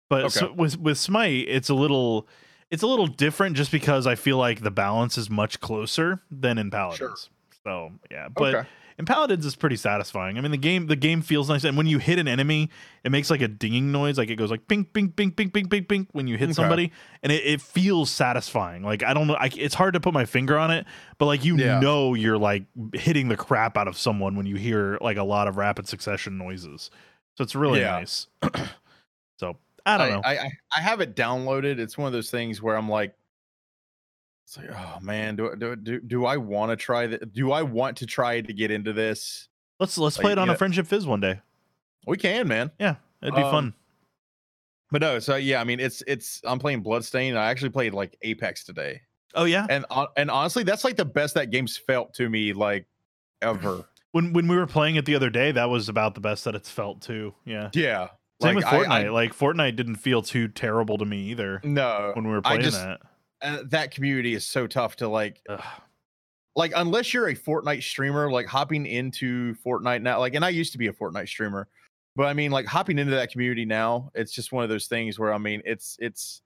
[0.10, 0.40] But Okay.
[0.42, 2.28] so with with Smite, it's a little
[2.70, 6.58] it's a little different just because I feel like the balance is much closer than
[6.58, 7.30] in Paladins.
[7.64, 8.68] So yeah, but Okay.
[8.98, 10.38] In Paladins is pretty satisfying.
[10.38, 12.70] I mean the game the game feels nice, and when you hit an enemy,
[13.04, 15.66] it makes like a dinging noise, like it goes like bing bing bing bing bing
[15.66, 16.54] bing bing when you hit Okay.
[16.56, 18.84] somebody, and it, it feels satisfying.
[18.84, 20.86] Like I don't know, I, it's hard to put my finger on it,
[21.18, 21.80] but like you Yeah.
[21.80, 25.48] know you're like hitting the crap out of someone when you hear like a lot
[25.48, 26.92] of rapid succession noises.
[27.38, 27.88] So it's really Yeah.
[27.92, 28.28] nice.
[29.40, 30.22] so I don't know.
[30.24, 31.80] I, I I have it downloaded.
[31.80, 33.16] It's one of those things where I'm like,
[34.46, 37.34] it's like, oh man, do do do, do I want to try that?
[37.34, 39.48] Do I want to try to get into this?
[39.80, 40.54] let's let's like, play it on yeah.
[40.54, 41.40] a friendship fizz one day.
[42.06, 42.72] We can, man.
[42.80, 43.74] Yeah, it'd be Um, fun.
[44.92, 46.40] But no, so yeah, I mean, it's it's.
[46.44, 47.38] I'm playing Bloodstained.
[47.38, 49.02] I actually played like Apex today,
[49.34, 49.66] Oh yeah.
[49.70, 52.86] and hon- and honestly, that's like the best that game's felt to me like
[53.42, 53.86] ever.
[54.12, 56.54] When when we were playing it the other day, that was about the best that
[56.54, 57.34] it's felt too.
[57.46, 57.72] Yeah.
[57.74, 58.10] yeah.
[58.44, 59.06] Same like, with Fortnite.
[59.06, 62.58] I- like Fortnite didn't feel too terrible to me either no, when we were I
[62.58, 63.02] playing just- that.
[63.44, 65.62] Uh, that community is so tough to like Ugh.
[66.56, 70.72] like unless you're a Fortnite streamer, like hopping into Fortnite now, like, and I used
[70.74, 71.68] to be a Fortnite streamer,
[72.16, 75.20] but I mean, like hopping into that community now, it's just one of those things
[75.20, 76.42] where I mean, it's it's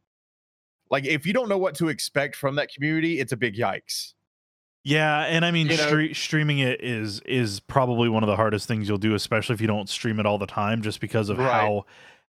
[0.89, 4.13] like if you don't know what to expect from that community, it's a big yikes.
[4.83, 8.37] Yeah, and I mean, You know- stre- streaming it is is probably one of the
[8.37, 11.27] hardest things you'll do, especially if you don't stream it all the time, just because
[11.29, 11.51] of Right.
[11.51, 11.85] how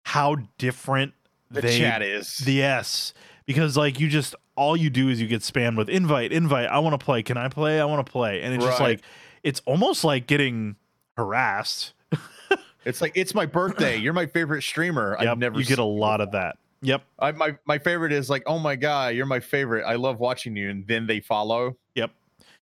[0.04, 1.14] how different
[1.50, 2.36] The they chat is.
[2.38, 3.12] the yes
[3.46, 6.78] because like you just all you do is you get spammed with invite invite i
[6.78, 9.00] want to play can i play i want to play and it's just like
[9.42, 10.76] it's almost like getting
[11.16, 11.92] harassed
[12.84, 13.96] it's like it's my birthday.
[13.96, 15.16] You're my favorite streamer.
[15.20, 17.02] Yep, I've never you get a lot of that Yep.
[17.18, 19.84] I, my my favorite is like, oh my god, you're my favorite.
[19.84, 21.78] I love watching you, and then they follow.
[21.94, 22.10] Yep.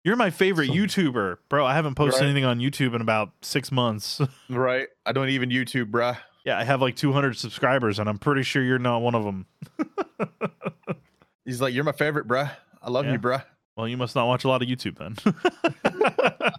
[0.04, 1.66] You're my favorite YouTuber, bro.
[1.66, 2.26] I haven't posted Right.
[2.30, 4.20] anything on YouTube in about six months.
[4.50, 4.88] Right.
[5.06, 6.18] I don't even YouTube, bruh.
[6.46, 9.46] yeah, I have like 200 subscribers, and I'm pretty sure you're not one of them.
[11.50, 12.52] He's like, you're my favorite, bruh.
[12.82, 13.14] I love Yeah.
[13.14, 13.44] you, bruh.
[13.76, 15.16] Well, you must not watch a lot of YouTube then.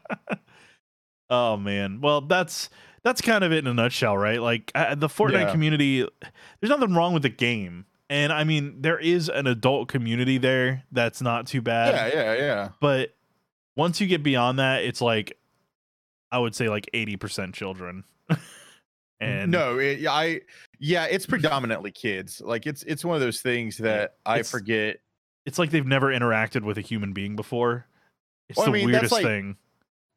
[1.31, 2.01] oh man.
[2.01, 2.69] Well, that's
[3.03, 4.41] that's kind of it in a nutshell, right?
[4.41, 5.51] Like uh, the Fortnite Yeah.
[5.53, 6.01] community.
[6.61, 10.85] There's nothing wrong with the game, and I mean there is an adult community there
[10.93, 11.95] that's not too bad.
[12.13, 12.69] yeah, yeah, yeah.
[12.81, 13.15] But
[13.77, 15.39] once you get beyond that, it's like
[16.33, 18.05] I would say like 80% children.
[19.21, 20.41] and no, it, I
[20.79, 22.41] yeah, it's predominantly kids.
[22.41, 24.99] Like it's it's one of those things that I forget.
[25.47, 27.87] it's like they've never interacted with a human being before.
[28.49, 29.57] It's Well, I the mean, weirdest like- thing.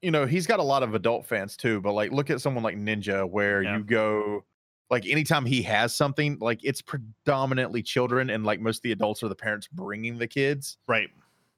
[0.02, 1.80] You know, he's got a lot of adult fans too.
[1.80, 3.78] But like, look at someone like Ninja, where Yeah.
[3.78, 4.44] you go.
[4.90, 9.24] Like anytime he has something, like it's predominantly children, and like most of the adults
[9.24, 10.78] are the parents bringing the kids.
[10.88, 11.10] Right.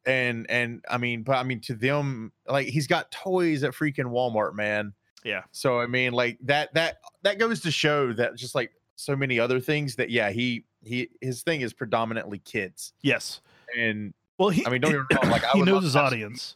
[0.05, 4.05] and and I mean, but I mean to them, like he's got toys at freaking
[4.12, 4.93] Walmart, man.
[5.26, 5.44] Yeah.
[5.52, 9.40] So I mean, like that that that goes to show that just like so many
[9.40, 13.42] other things that yeah, he he his thing is predominantly kids, Yes.
[13.78, 16.56] and Well, he I mean, don't get me wrong, like, I he knows his audience.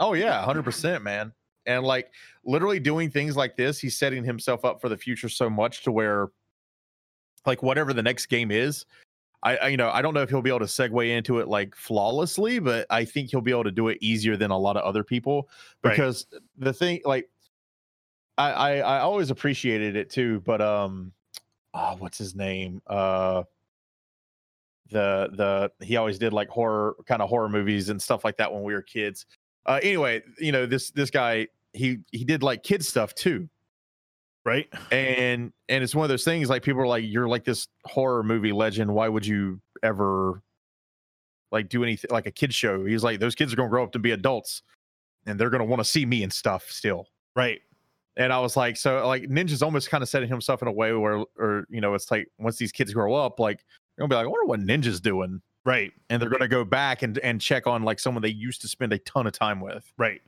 [0.00, 1.32] oh yeah, hundred percent, man.
[1.66, 2.10] And like
[2.44, 5.92] literally doing things like this, he's setting himself up for the future so much to
[5.92, 6.28] where,
[7.44, 8.86] like whatever the next game is.
[9.42, 11.48] I, I you know I don't know if he'll be able to segue into it
[11.48, 14.76] like flawlessly, but I think he'll be able to do it easier than a lot
[14.76, 15.48] of other people
[15.84, 15.90] Right.
[15.92, 16.26] because
[16.56, 17.28] the thing like
[18.38, 21.12] I, I I always appreciated it too, but um
[21.74, 22.82] oh, what's his name?
[22.86, 23.44] Uh
[24.90, 28.52] the the he always did like horror kind of horror movies and stuff like that
[28.52, 29.26] when we were kids.
[29.66, 33.48] Uh anyway, you know, this this guy he he did like kid stuff too
[34.44, 34.68] Right.
[34.92, 38.22] and and it's one of those things like people are like you're like this horror
[38.22, 40.40] movie legend why would you ever
[41.50, 43.82] like do anything like a kid show he's like those kids are going to grow
[43.82, 44.62] up to be adults
[45.26, 47.60] and they're going to want to see me and stuff still Right.
[48.16, 50.92] And i was like so like ninja's almost kind of setting himself in a way
[50.92, 53.64] where or you know it's like once these kids grow up like
[53.96, 55.92] they're going to be like i wonder what ninja's doing Right.
[56.10, 58.68] and they're going to go back and and check on like someone they used to
[58.68, 60.22] spend a ton of time with Right.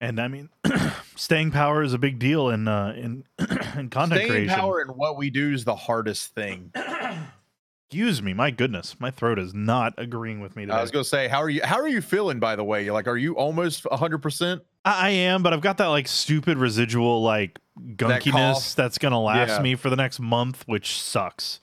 [0.00, 0.48] And I mean,
[1.16, 3.22] staying power is a big deal in uh, in
[3.76, 4.48] in content staying creation.
[4.54, 6.72] power and what we do is the hardest thing
[7.92, 10.78] Excuse me, my goodness, my throat is not agreeing with me today.
[10.78, 11.60] I was gonna say, how are you?
[11.62, 12.40] How are you feeling?
[12.40, 14.62] By the way, like, are you almost hundred percent?
[14.82, 19.60] I, am, but I've got that like stupid residual like gunkiness that's gonna last Yeah.
[19.60, 21.60] me for the next month, which sucks.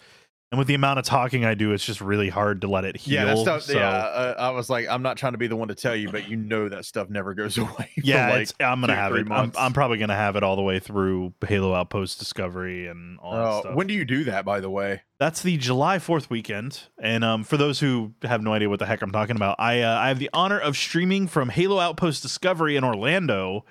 [0.52, 2.98] And with the amount of talking I do, it's just really hard to let it
[2.98, 3.14] heal.
[3.14, 3.62] Yeah, that stuff.
[3.64, 5.96] so, Yeah, uh, I was like, I'm not trying to be the one to tell
[5.96, 7.92] you, but you know that stuff never goes away.
[7.98, 9.32] yeah, like, it's, I'm gonna two, have it.
[9.32, 9.52] I'm.
[9.56, 13.46] I'm probably gonna have it all the way through Halo Outpost Discovery and all that
[13.46, 13.76] oh, stuff.
[13.76, 14.44] when do you do that?
[14.44, 16.82] By the way, That's the July 4th weekend.
[17.00, 19.82] And um, for those who have no idea what the heck I'm talking about, I
[19.82, 23.66] uh, I have the honor of streaming from Halo Outpost Discovery in Orlando,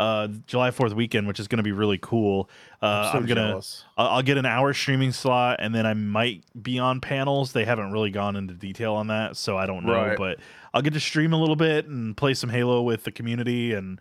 [0.00, 2.48] uh, July 4th weekend, which is going to be really cool.
[2.82, 3.84] Uh, I'm, so I'm gonna jealous.
[3.98, 7.52] I'll get an hour streaming slot, and then I might be on panels.
[7.52, 9.92] They haven't really gone into detail on that, so I don't know.
[9.92, 10.16] Right.
[10.16, 10.38] But
[10.72, 14.00] I'll get to stream a little bit and play some Halo with the community, and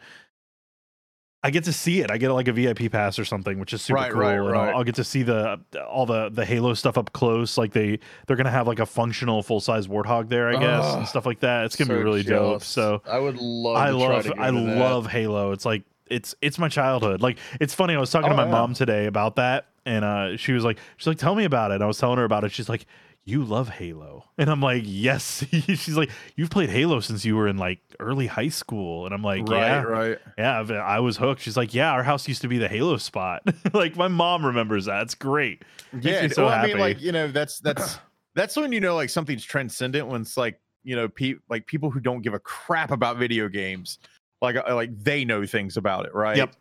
[1.41, 2.11] I get to see it.
[2.11, 4.19] I get like a VIP pass or something, which is super Right, cool.
[4.21, 5.59] right, and I'll- I'll, get to see the
[5.89, 7.57] all the the Halo stuff up close.
[7.57, 11.07] Like they they're gonna have like a functional full size warthog there, I guess, and
[11.07, 11.65] stuff like that.
[11.65, 12.63] It's gonna be So really dope.
[12.63, 13.77] So I would love.
[13.77, 14.77] I to try love to I to that.
[14.77, 15.53] love Halo.
[15.53, 17.21] It's like it's it's my childhood.
[17.21, 17.95] Like it's funny.
[17.95, 18.51] I was talking to Oh, my yeah.
[18.51, 21.75] mom today about that, and uh, she was like, she's like, tell me about it.
[21.75, 22.51] And I was telling her about it.
[22.51, 22.85] She's like,
[23.25, 25.45] you love Halo, and I'm like, yes.
[25.51, 29.21] she's like, you've played Halo since you were in like early high school, and I'm
[29.21, 30.17] like, Right, yeah, right.
[30.37, 30.59] yeah.
[30.61, 31.41] I've- was hooked.
[31.41, 33.43] She's like, yeah, our house used to be the Halo spot.
[33.73, 35.03] like my mom remembers that.
[35.03, 35.63] It's great.
[36.01, 36.67] Yeah, so well, I happy.
[36.73, 37.97] mean, like you know, that's that's
[38.35, 41.91] that's when you know like something's transcendent when it's like you know, pe- like people
[41.91, 43.99] who don't give a crap about video games,
[44.41, 46.37] like uh, like they know things about it, right?
[46.37, 46.55] Yep.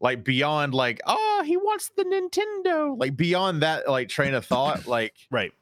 [0.00, 2.98] Like beyond like, oh, he wants the Nintendo.
[2.98, 5.52] Like beyond that, like train of thought, like Right.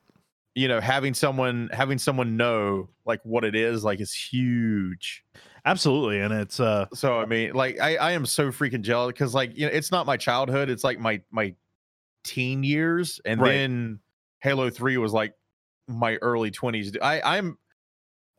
[0.54, 5.24] you know, having someone having someone know like what it is, like is huge.
[5.66, 6.20] Absolutely.
[6.20, 9.56] And it's uh So I mean, like I I am so freaking jealous because like
[9.58, 11.54] you know, it's not my childhood, it's like my my
[12.24, 13.50] teen years, and Right.
[13.52, 14.00] then
[14.40, 15.34] Halo Three was like
[15.86, 16.96] my early twenties.
[17.02, 17.58] I I'm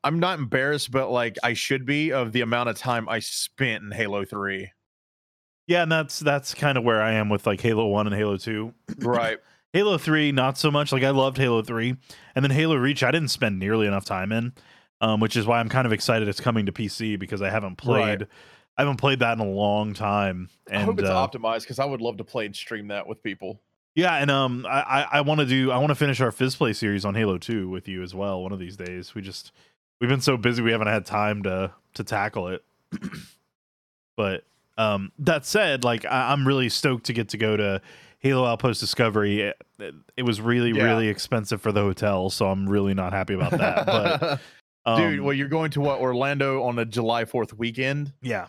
[0.03, 3.83] I'm not embarrassed, but like I should be of the amount of time I spent
[3.83, 4.71] in Halo Three.
[5.67, 8.37] yeah, and that's that's kind of where I am with like Halo 1 and Halo
[8.37, 8.73] 2.
[8.99, 9.37] Right.
[9.73, 10.91] Halo 3, not so much.
[10.91, 11.95] Like I loved Halo 3.
[12.35, 14.53] And then Halo Reach, I didn't spend nearly enough time in.
[14.99, 17.77] Um, which is why I'm kind of excited it's coming to PC because I haven't
[17.77, 18.29] played Right.
[18.77, 20.49] I haven't played that in a long time.
[20.69, 23.07] And I hope it's uh, optimized because I would love to play and stream that
[23.07, 23.61] with people.
[23.95, 26.55] Yeah, and um, I I, I want to do I want to finish our Fizz
[26.55, 28.43] Play series on Halo Two with you as well.
[28.43, 29.51] One of these days, we just
[30.01, 32.63] we've been so busy we haven't had time to to tackle it.
[34.17, 34.43] but
[34.77, 37.81] um, that said, like I, I'm really stoked to get to go to
[38.19, 39.41] Halo Outpost Discovery.
[39.41, 40.83] It, it, it was really Yeah.
[40.83, 43.85] really expensive for the hotel, so I'm really not happy about that.
[43.85, 44.39] But
[44.97, 48.13] Dude, um, well, you're going to what Orlando on a July 4th weekend?
[48.21, 48.47] yeah.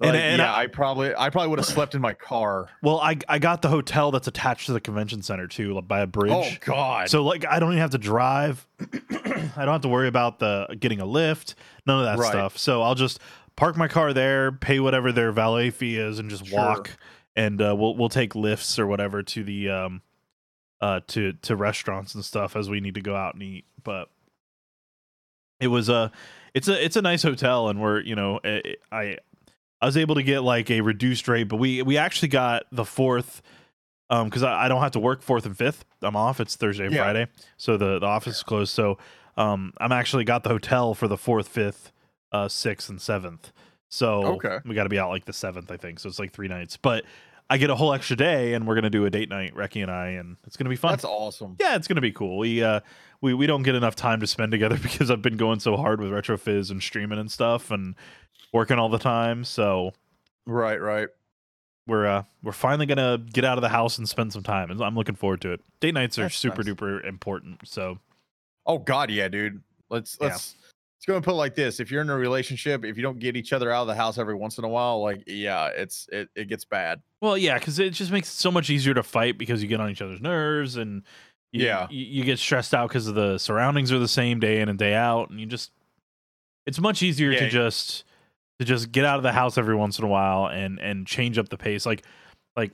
[0.00, 2.68] Like, And- and yeah, I- I, probably I probably would have slept in my car.
[2.82, 6.00] Well, I I got the hotel that's attached to the convention center too, like, by
[6.00, 6.32] a bridge.
[6.32, 7.10] Oh God!
[7.10, 8.66] So like I don't even have to drive.
[8.80, 11.54] I don't have to worry about the getting a lift,
[11.86, 12.30] none of that Right.
[12.30, 12.56] stuff.
[12.56, 13.20] So I'll just
[13.56, 16.58] park my car there, pay whatever their valet fee is, and just Sure.
[16.58, 16.96] walk.
[17.36, 20.02] And uh, we'll we'll take lifts or whatever to the um
[20.80, 23.66] uh to to restaurants and stuff as we need to go out and eat.
[23.84, 24.08] But
[25.60, 26.10] it was a
[26.54, 29.18] it's a it's a nice hotel, and we're you know I I,
[29.82, 32.84] I was able to get like a reduced rate, but we we actually got the
[32.84, 33.42] fourth
[34.10, 35.84] um because I, I don't have to work fourth and fifth.
[36.02, 36.40] I'm off.
[36.40, 37.02] It's thursday and Yeah.
[37.04, 37.26] friday.
[37.56, 38.72] So the, the office is closed.
[38.72, 38.98] So
[39.36, 41.92] um i'm actually got the hotel for the fourth fifth
[42.32, 43.52] uh sixth and seventh.
[43.88, 44.58] So Okay.
[44.64, 45.98] we got to be out like the seventh i think.
[46.00, 46.76] So it's like three nights.
[46.76, 47.04] But
[47.48, 49.90] i get a whole extra day and we're gonna do a date night Reki and
[49.90, 50.92] i and it's gonna be fun.
[50.92, 51.56] That's awesome.
[51.58, 52.38] yeah it's gonna be cool.
[52.38, 52.80] We uh
[53.22, 56.00] we, we don't get enough time to spend together because i've been going so hard
[56.00, 57.94] with retro fizz and streaming and stuff and
[58.52, 59.92] working all the time so
[60.46, 61.08] Right, right.
[61.86, 64.80] we're uh we're finally gonna get out of the house and spend some time and
[64.82, 66.74] i'm looking forward to it date nights are That's super nice.
[66.74, 67.98] duper important so
[68.66, 69.62] Oh God, yeah, dude.
[69.88, 70.26] Let's Yeah.
[70.28, 70.54] let's
[70.96, 71.80] let's go and put it like this.
[71.80, 74.18] If you're in a relationship, if you don't get each other out of the house
[74.18, 77.00] every once in a while, like yeah, it's it, it gets bad.
[77.22, 79.80] well yeah because it just makes it so much easier to fight because you get
[79.80, 81.02] on each other's nerves and
[81.52, 81.88] you, Yeah.
[81.90, 84.94] you, you get stressed out because the surroundings are the same day in and day
[84.94, 85.72] out and you just
[86.66, 87.48] it's much easier to Yeah.
[87.48, 88.04] just
[88.60, 91.38] to just get out of the house every once in a while and and change
[91.38, 92.04] up the pace like
[92.56, 92.72] like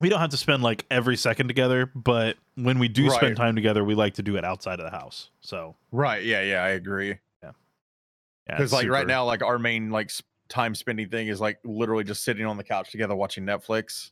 [0.00, 3.14] we don't have to spend like every second together but when we do Right.
[3.14, 6.24] spend time together we like to do it outside of the house so Right.
[6.24, 7.18] Yeah, yeah, I agree.
[7.42, 7.52] yeah
[8.48, 10.10] Because it's like right now, like our main like
[10.48, 14.10] time spending thing is like literally just sitting on the couch together watching Netflix.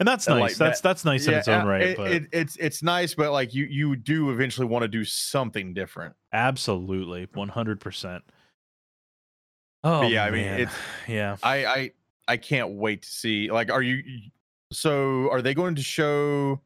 [0.00, 2.10] and that's and, nice like, that's that's nice in its own uh, right It, but
[2.12, 6.16] it, it's it's nice, but like you you do eventually want to do something different.
[6.32, 8.20] absolutely 100%
[9.84, 10.60] oh yeah, I mean, man.
[10.60, 10.76] it's-
[11.08, 11.90] yeah I I
[12.28, 13.50] I can't wait to see.
[13.50, 14.02] Like, are you?
[14.72, 16.60] So, are they going to show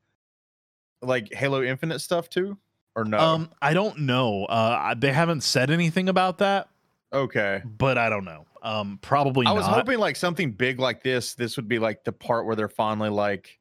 [1.01, 2.59] like Halo Infinite stuff too,
[2.97, 3.19] or no?
[3.19, 6.69] um i don't know uh they haven't said anything about that
[7.13, 7.63] okay.
[7.65, 11.35] but i don't know um probably I not was hoping like something big like this.
[11.35, 13.59] This would be like the part where they're finally like,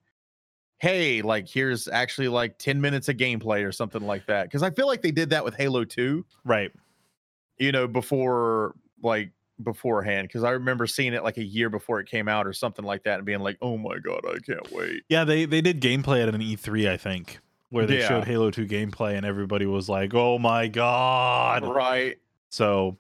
[0.77, 4.69] "Hey, like here's actually like ten minutes of gameplay or something like that." Because I
[4.69, 6.25] feel like they did that with Halo Two.
[6.45, 6.71] right
[7.57, 9.31] You know, before like
[9.61, 10.27] beforehand.
[10.27, 13.03] Because I remember seeing it like a year before it came out or something like
[13.03, 16.23] that, and being like, "Oh my god, I can't wait." yeah they they did gameplay
[16.27, 17.39] at an e3 i think
[17.69, 18.07] where they Yeah.
[18.07, 22.17] showed halo 2 gameplay and everybody was like oh my god Right.
[22.49, 22.97] So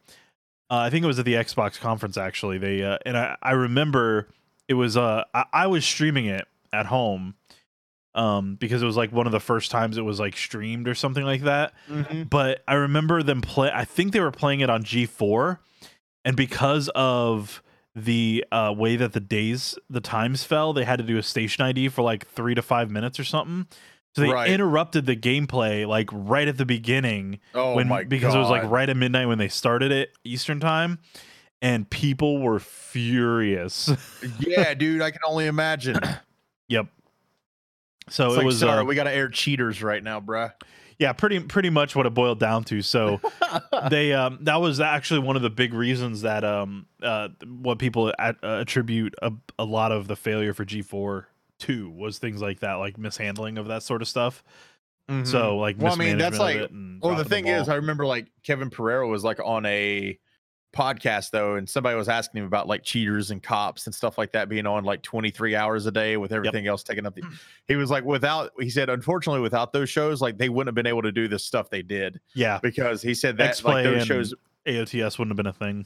[0.71, 2.57] uh, I think it was at the Xbox conference actually.
[2.57, 4.29] They uh, and I, I remember
[4.67, 7.35] it was uh I, I was streaming it at home
[8.15, 10.95] um because it was like one of the first times it was like streamed or
[10.95, 11.73] something like that.
[11.89, 12.29] Mhm.
[12.29, 15.59] But I remember them play I think they were playing it on G4
[16.25, 17.61] and because of
[17.95, 21.63] the uh way that the days the times fell, they had to do a station
[21.63, 23.67] ID for like 3 to 5 minutes or something.
[24.15, 24.49] So they Right.
[24.49, 28.87] interrupted the gameplay like right at the beginning Oh when because it was like right
[28.89, 30.99] at midnight when they started it Eastern time,
[31.61, 33.91] and people were furious.
[34.39, 35.99] yeah, dude, I can only imagine.
[36.67, 36.87] yep.
[38.09, 40.51] So It's it like, was sorry, uh, we got to air cheaters right now, bruh.
[41.03, 42.81] Yeah, pretty pretty much what it boiled down to.
[42.81, 43.19] So
[43.89, 48.13] they um that was actually one of the big reasons that um uh what people
[48.17, 51.25] at, uh, attribute a, a lot of the failure for G4
[51.59, 54.43] 2 was things like that like mishandling of that sort of stuff.
[55.09, 55.27] Mhm.
[55.27, 56.69] So like Well, I mean, that's like-
[57.01, 57.67] Well, the thing is.
[57.67, 60.17] I remember like Kevin Pereira was like on a
[60.73, 64.31] podcast though, and somebody was asking him about like cheaters and cops and stuff like
[64.31, 67.23] that being on like 23 hours a day with everything else taking up the.
[67.67, 70.87] He was like, without, he said, unfortunately, without those shows, like they wouldn't have been
[70.87, 74.07] able to do the stuff they did yeah, because he said that X-Play like those
[74.07, 74.33] shows.
[74.65, 75.85] AOTS wouldn't have been a thing.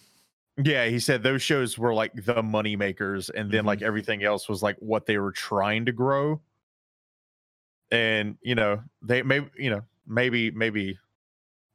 [0.63, 3.67] Yeah, he said those shows were like the money makers, and then Mm-hmm.
[3.67, 6.41] like everything else was like what they were trying to grow.
[7.91, 10.97] And you know, they may, you know maybe maybe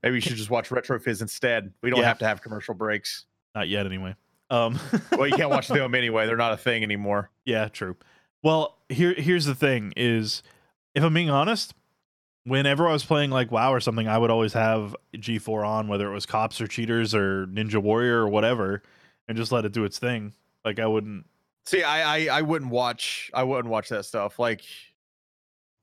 [0.02, 1.72] maybe you should just watch RetroFizz instead.
[1.82, 2.06] We don't Yeah.
[2.08, 3.26] have to have commercial breaks.
[3.54, 4.14] Not yet, anyway.
[4.50, 4.78] Um,
[5.12, 7.30] Well, you can't watch them anyway; they're not a thing anymore.
[7.44, 7.96] yeah, true.
[8.42, 10.42] Well, here here's the thing: is
[10.94, 11.74] if I'm being honest,
[12.44, 16.10] whenever I was playing like WoW or something, I would always have G4 on, whether
[16.10, 18.82] it was cops or cheaters or Ninja Warrior or whatever,
[19.28, 20.32] and just let it do its thing.
[20.64, 21.26] Like I wouldn't.
[21.66, 24.38] See, I I, I wouldn't watch I wouldn't watch that stuff.
[24.38, 24.62] Like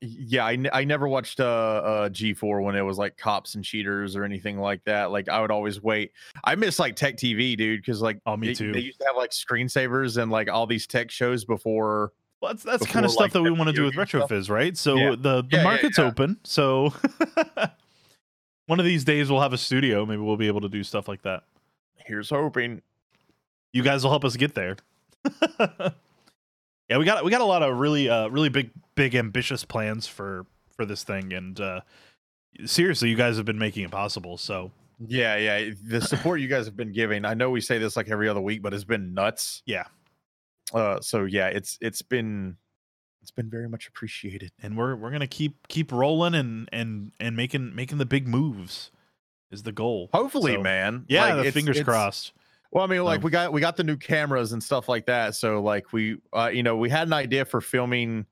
[0.02, 4.16] yeah, I, I never watched uh, uh G4 when it was like cops and cheaters
[4.16, 5.12] or anything like that.
[5.12, 6.12] Like I would always wait.
[6.44, 8.72] I miss like tech TV, dude, because like Oh, me they, too.
[8.72, 12.14] they used to have like screensavers and like all these tech shows before.
[12.42, 14.06] Well, that's that's before, kind of stuff like, that we want to do with game
[14.06, 14.30] stuff.
[14.30, 14.78] RetroFizz, right?
[14.78, 15.10] So Yeah.
[15.20, 16.06] the the yeah, market's yeah.
[16.06, 16.38] open.
[16.46, 16.94] So
[18.68, 20.06] one of these days we'll have a studio.
[20.06, 21.44] Maybe we'll be able to do stuff like that.
[21.98, 22.82] Here's hoping.
[23.74, 24.78] You guys will help us get there.
[26.90, 30.08] yeah, we got we got a lot of really uh really big big ambitious plans
[30.08, 31.82] for for this thing, and uh
[32.66, 34.38] seriously, you guys have been making it possible.
[34.38, 34.72] So
[35.08, 35.72] Yeah, yeah.
[35.86, 37.26] The support you guys have been giving.
[37.26, 39.62] I know we say this like every other week, but it's been nuts.
[39.66, 39.86] Yeah.
[40.74, 41.00] Uh.
[41.02, 42.58] So yeah, it's it's been
[43.22, 44.52] it's been very much appreciated.
[44.62, 48.92] and we're we're gonna keep keep rolling and and and making making the big moves
[49.52, 50.10] is the goal.
[50.14, 51.06] Hopefully, So, man.
[51.08, 52.34] Yeah, Like, the fingers it's- crossed.
[52.72, 55.06] Well, I mean, like Um, we got we got the new cameras and stuff like
[55.08, 55.36] that.
[55.36, 58.26] So like we, uh, you know, we had an idea for filming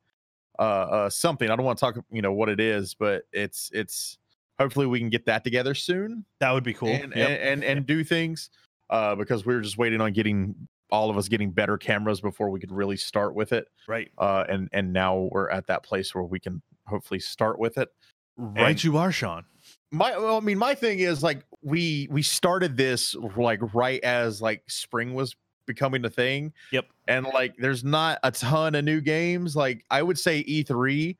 [0.59, 1.49] uh, uh something.
[1.49, 4.17] I don't want to talk, you know, what it is, but it's it's
[4.59, 6.89] hopefully we can get that together soon That would be cool.
[6.89, 7.29] and, Yep.
[7.29, 8.49] and and and do things
[8.89, 10.55] uh because we were just waiting on getting
[10.89, 13.67] all of us getting better cameras before we could really start with it.
[13.87, 17.77] right, Uh, and and now we're at that place where we can hopefully start with
[17.77, 17.89] it.
[18.37, 18.69] right.
[18.69, 19.43] and- you are, Sean.
[19.91, 24.41] My well, i mean my thing is like we we started this like right as
[24.41, 25.35] like spring was
[25.65, 26.85] becoming a thing Yep.
[27.07, 31.15] and like there's not a ton of new games like i would say e3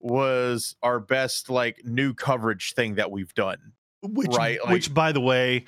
[0.00, 3.58] was our best like new coverage thing that we've done
[4.02, 5.64] Which, Right, like- which, by the way,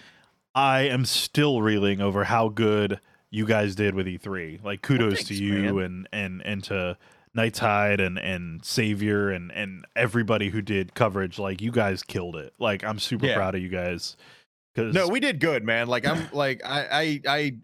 [0.57, 3.01] I am still reeling over how good
[3.31, 4.63] you guys did with E3.
[4.65, 5.79] Like, kudos to thanks, you man.
[5.85, 6.97] and and and to
[7.35, 11.39] Night Tide and and Savior and and everybody who did coverage.
[11.39, 12.55] Like, you guys killed it.
[12.59, 13.35] Like, I'm super Yeah.
[13.37, 14.17] proud of you guys.
[14.75, 17.55] Because no we did good man like i'm like i i i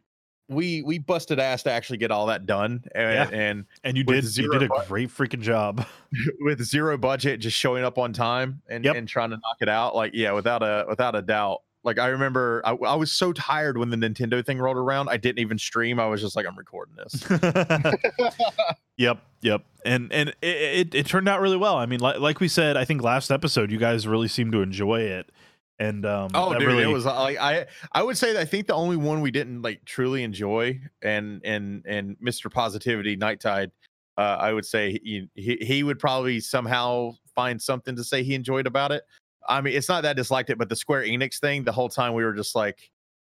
[0.48, 3.36] we we busted ass to actually get all that done and, Yeah.
[3.36, 5.84] and and you did you did a bu- great freaking job.
[6.40, 8.94] with zero budget just showing up on time and, Yep.
[8.94, 12.06] and trying to knock it out like yeah without a without a doubt like i
[12.06, 15.58] remember I, I was so tired when the nintendo thing rolled around i didn't even
[15.58, 17.26] stream i was just like i'm recording this
[18.96, 21.76] Yep, yep, and and it, it it turned out really well.
[21.76, 24.60] I mean, like like we said, I think last episode you guys really seemed to
[24.60, 25.30] enjoy it,
[25.80, 28.44] and um, oh that dude really it was like i i would say that i
[28.44, 33.40] think the only one we didn't like truly enjoy and and and mr positivity night
[33.40, 33.72] tide
[34.18, 38.34] uh i would say he, he he would probably somehow find something to say he
[38.34, 39.04] enjoyed about it
[39.48, 41.88] i mean it's not that I disliked it but the square enix thing the whole
[41.88, 42.90] time we were just like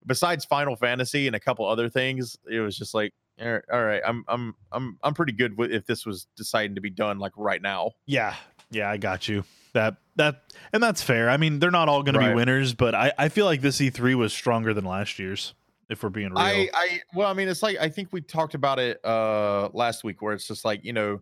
[0.07, 3.85] besides final fantasy and a couple other things it was just like all right, all
[3.85, 7.19] right i'm i'm i'm i'm pretty good with if this was deciding to be done
[7.19, 8.35] like right now yeah,
[8.73, 9.45] yeah, I got you.
[9.75, 10.43] That that
[10.73, 11.31] and that's fair.
[11.31, 13.79] I mean, they're not all going to be winners, but I I feel like this
[13.79, 15.55] E3 was stronger than last year's.
[15.89, 18.55] If we're being real, I, I well, I mean, it's like I think we talked
[18.55, 21.21] about it uh last week, where it's just like you know,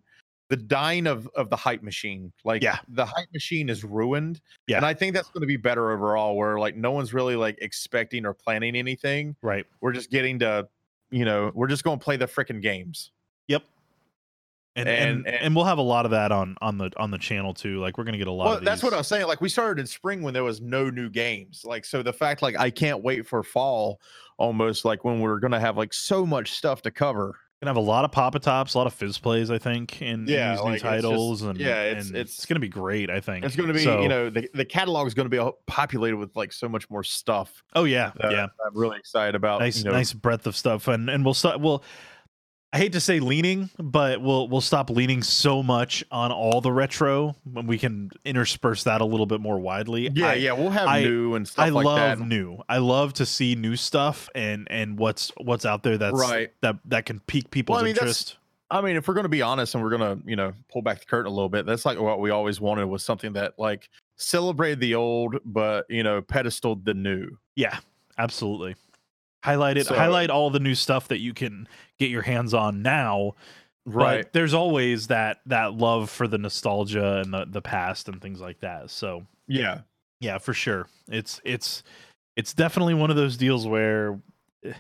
[0.51, 2.31] the dying of of the hype machine.
[2.45, 2.79] Like, Yeah.
[2.89, 4.41] the hype machine is ruined.
[4.67, 4.77] Yeah.
[4.77, 6.37] and I think that's going to be better overall.
[6.37, 9.35] Where like no one's really like expecting or planning anything.
[9.43, 9.65] right.
[9.81, 10.69] We're just getting to,
[11.11, 13.13] you know, we're just going to play the freaking games.
[13.49, 13.63] Yep.
[14.77, 17.11] And and, And- and and- we'll have a lot of that on on the on
[17.11, 17.81] the channel too.
[17.81, 18.45] Like we're gonna get a lot.
[18.47, 19.27] Well, that's what I was saying.
[19.27, 21.65] Like we started in spring when there was no new games.
[21.65, 24.01] Like so, the fact like I can't wait for fall,
[24.39, 27.35] almost like when we're going to have like so much stuff to cover.
[27.61, 29.51] Gonna have a lot of Papa Tops, a lot of Fizz plays.
[29.51, 32.47] I think in, in these like, new it's just- titles, and yeah, it's- and it's-
[32.47, 33.11] gonna be great.
[33.11, 35.45] I think It's going to be, So- you know, the, the catalog is going to
[35.45, 37.63] be populated with like so much more stuff.
[37.75, 38.47] Oh yeah, yeah.
[38.67, 39.61] I'm really excited about.
[39.61, 41.85] nice you know, nice breadth of stuff and and we'll start we'll
[42.73, 46.71] I hate to say leaning, but we'll we'll stop leaning so much on all the
[46.71, 50.09] retro when we can intersperse that a little bit more widely.
[50.15, 52.21] Yeah, I, yeah, we'll have I- new and stuff I like love that.
[52.21, 52.59] new.
[52.69, 56.53] I love to see new stuff and and what's what's out there that's Right.
[56.61, 58.37] that that can pique people's I mean, interest.
[58.71, 60.81] I mean, if we're going to be honest and we're going to, you know, pull
[60.81, 63.59] back the curtain a little bit, that's like what we always wanted was something that
[63.59, 67.37] like celebrated the old, but you know, pedestaled the new.
[67.57, 67.81] Yeah,
[68.17, 68.77] absolutely.
[69.43, 69.87] Highlight it.
[69.87, 71.67] So- highlight all the new stuff that you can
[71.99, 73.35] get your hands on now.
[73.87, 78.41] But there's always that that love for the nostalgia and the the past and things
[78.41, 78.91] like that.
[78.91, 79.81] So Yeah.
[80.21, 80.87] yeah, for sure.
[81.09, 81.83] It's it's
[82.37, 84.21] it's definitely one of those deals where
[84.65, 84.75] eh,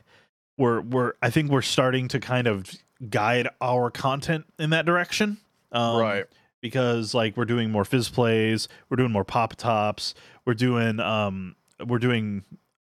[0.59, 2.71] we're we're I think we're starting to kind of
[3.09, 5.39] guide our content in that direction.
[5.73, 6.27] Um, right.
[6.61, 11.57] because like we're doing more fizz plays, we're doing more pop tops, we're doing um
[11.85, 12.45] we're doing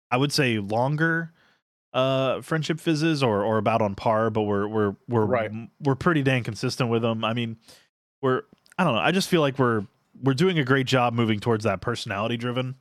[0.10, 1.32] I would say longer
[1.94, 5.52] uh friendship fizzes or or about on par, but we're we're we're Right.
[5.80, 7.24] we're pretty dang consistent with them.
[7.26, 7.58] I mean,
[8.22, 8.44] we're
[8.78, 9.86] I don't know, I just feel like we're
[10.22, 12.76] we're doing a great job moving towards that personality driven.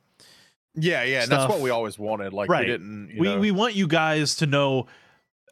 [0.75, 1.23] Yeah, yeah.
[1.23, 2.31] And that's what we always wanted.
[2.33, 2.65] Like Right.
[2.65, 4.85] we didn't, We know, we want you guys to know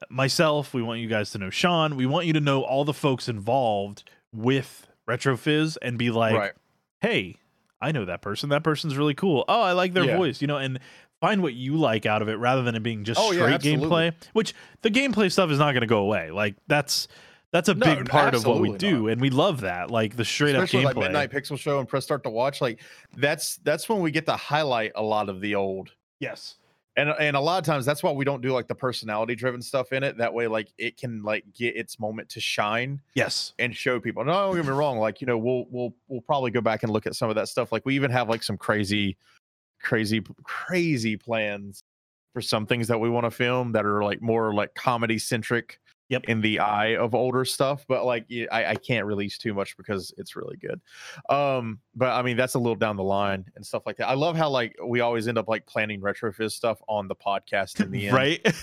[0.10, 2.94] myself, we want you guys to know Sean, we want you to know all the
[2.94, 4.04] folks involved
[4.34, 6.52] with RetroFizz and be like, right.
[7.02, 7.38] hey,
[7.82, 8.50] I know that person.
[8.50, 9.46] That person's really cool.
[9.48, 10.18] Oh, I like their Yeah.
[10.18, 10.80] voice, you know, and
[11.22, 13.88] find what you like out of it rather than it being just Oh, straight absolutely.
[13.90, 14.14] gameplay.
[14.34, 16.32] Which the gameplay stuff is not going to go away.
[16.32, 17.08] Like that's
[17.52, 19.90] that's a No, big part of what we do, and we love that.
[19.90, 21.04] Like the straight Especially up like.
[21.06, 22.60] Midnight Pixel Show and Press Start to Watch.
[22.62, 22.82] Like
[23.16, 25.92] that's that's when we get to highlight a lot of the old.
[26.20, 26.56] yes.
[26.98, 29.62] And and a lot of times that's why we don't do like the personality driven
[29.62, 30.18] stuff in it.
[30.18, 33.54] That way, like it can like get its moment to shine Yes.
[33.60, 34.26] and show people.
[34.26, 34.98] No, don't get me wrong.
[34.98, 37.50] Like you know, we'll we'll we'll probably go back and look at some of that
[37.50, 37.72] stuff.
[37.72, 39.16] Like we even have like some crazy,
[39.82, 41.84] crazy, crazy plans
[42.34, 45.80] for some things that we want to film that are like more like comedy centric.
[46.10, 46.24] Yep.
[46.30, 50.14] In the eye of older stuff, but like I, I can't release too much because
[50.18, 50.80] it's really good.
[51.30, 54.08] Um, but I mean that's a little down the line and stuff like that.
[54.08, 57.82] I love how like we always end up like planning retrofizz stuff on the podcast
[57.84, 58.16] in the end.
[58.16, 58.56] Right.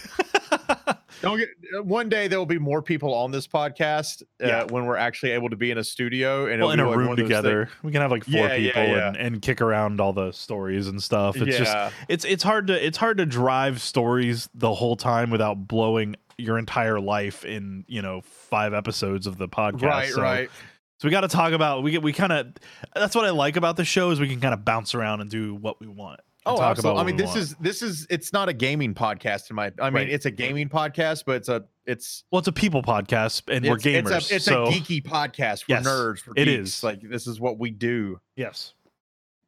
[1.22, 4.64] Don't get uh, one day there will be more people on this podcast uh, Yeah.
[4.64, 7.08] when we're actually able to be in a studio and well, in a like room
[7.08, 9.08] one of those together, we can have like four Yeah, people yeah.
[9.08, 11.36] And, and kick around all the stories and stuff.
[11.36, 15.66] It's just it's it's hard to it's hard to drive stories the whole time without
[15.66, 19.82] blowing your entire life in you know five episodes of the podcast.
[19.82, 20.50] right, so, right.
[20.98, 22.54] So we got to talk about we get we kind of
[22.94, 25.30] that's what I like about the show is we can kind of bounce around and
[25.30, 26.20] do what we want.
[26.46, 26.90] Oh, talk absolutely.
[27.00, 27.38] about I mean, this want.
[27.40, 29.72] is this is it's not a gaming podcast in my.
[29.80, 30.08] I mean, Right.
[30.10, 33.76] it's a gaming podcast, but it's a it's well, it's a people podcast and we're
[33.76, 34.16] gamers.
[34.16, 35.64] It's, a, it's so a geeky podcast.
[35.68, 36.18] We're Yes, nerds.
[36.20, 36.68] For it geeks.
[36.78, 36.82] is.
[36.84, 38.20] like this is what we do.
[38.36, 38.74] yes,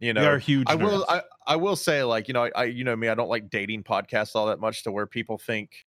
[0.01, 0.67] You know, we are huge.
[0.71, 1.05] I will.
[1.09, 3.09] I, I will say, like you know, I, I you know me.
[3.09, 5.85] I don't like dating podcasts all that much to where people think,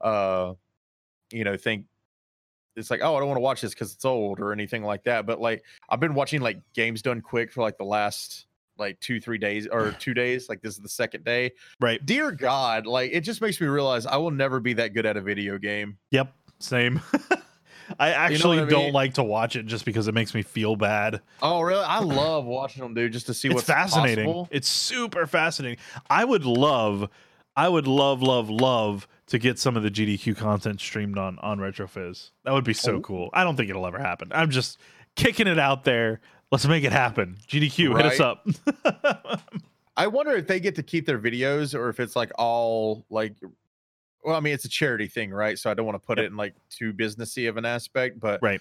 [0.00, 0.54] uh,
[1.32, 1.84] you know, think
[2.76, 5.04] it's like, oh, I don't want to watch this because it's old or anything like
[5.04, 5.26] that.
[5.26, 8.46] But like, I've been watching like games done quick for like the last
[8.80, 10.48] like two three days or two days.
[10.48, 11.52] Like this is the second day.
[11.80, 12.04] right.
[12.04, 15.16] Dear God, like it just makes me realize I will never be that good at
[15.16, 15.98] a video game.
[16.10, 16.32] Yep.
[16.58, 17.00] Same.
[17.98, 20.76] I actually what I don't like to watch it just because it makes me feel
[20.76, 21.20] bad.
[21.42, 21.82] Oh, really?
[21.84, 24.26] I love watching them, dude, just to see it's what's fascinating.
[24.26, 24.48] possible.
[24.52, 25.78] It's super fascinating.
[26.08, 27.08] I would love,
[27.56, 31.58] I would love, love, love to get some of the GDQ content streamed on on
[31.58, 32.30] RetroFizz.
[32.44, 33.00] That would be so Oh.
[33.00, 33.30] cool.
[33.32, 34.28] I don't think it'll ever happen.
[34.32, 34.78] I'm just
[35.16, 36.20] kicking it out there.
[36.50, 37.36] Let's make it happen.
[37.48, 38.46] GDQ, hit us up.
[39.96, 43.34] I wonder if they get to keep their videos or if it's like all like
[44.24, 45.58] well, I mean it's a charity thing, right?
[45.58, 46.24] So I don't want to put Yep.
[46.24, 48.60] it in like too businessy of an aspect, but right.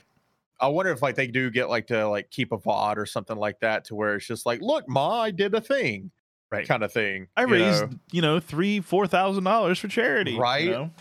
[0.60, 3.38] I wonder if like they do get like to like keep a VOD or something
[3.38, 6.12] like that to where it's just like, look, Ma, I did a thing.
[6.52, 6.68] Right.
[6.68, 7.28] Kind of thing.
[7.38, 7.98] I you raised, know?
[8.12, 10.32] you know, three, four thousand dollars for charity.
[10.32, 10.66] you Right.
[10.70, 10.92] know?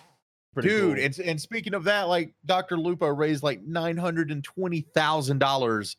[0.61, 1.05] Dude, cool.
[1.05, 2.77] and, and speaking of that, like Dr.
[2.79, 5.97] Lupo raised like nine hundred and twenty thousand dollars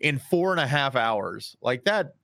[0.00, 1.56] in four and a half hours.
[1.62, 2.14] Like that.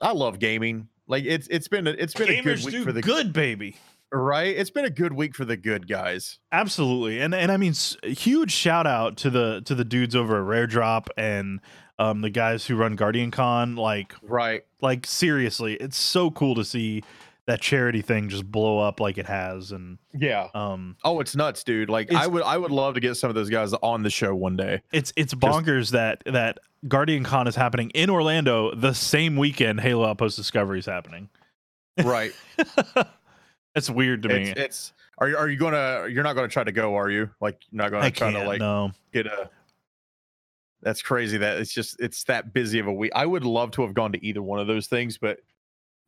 [0.00, 0.88] I love gaming.
[1.06, 3.76] Like it's it's been a, it's been a good week for the good, baby.
[4.12, 4.54] right.
[4.56, 6.38] It's been a good week for the good guys.
[6.52, 10.44] Absolutely, and and I mean, huge shout out to the to the dudes over at
[10.44, 11.60] Rare Drop and
[11.98, 13.76] um the guys who run Guardian Con.
[13.76, 14.62] Like Right.
[14.80, 17.02] like seriously, it's so cool to see
[17.46, 20.48] that charity thing just blow up like it has, and Yeah.
[20.54, 21.90] um Oh, it's nuts, dude.
[21.90, 24.34] Like I would I would love to get some of those guys on the show
[24.34, 24.80] one day.
[24.92, 30.06] it's it's bonkers that that Guardian Con is happening in Orlando the same weekend Halo
[30.06, 31.28] Outpost Discovery is happening.
[32.02, 32.32] Right.
[33.74, 34.50] That's weird to me.
[34.50, 37.28] it's, it's are you are you gonna you're not gonna try to go, are you?
[37.40, 38.92] Like you're not gonna I try to like no.
[39.12, 39.50] get a
[40.82, 43.12] that's crazy that it's just it's that busy of a week.
[43.14, 45.38] I would love to have gone to either one of those things, but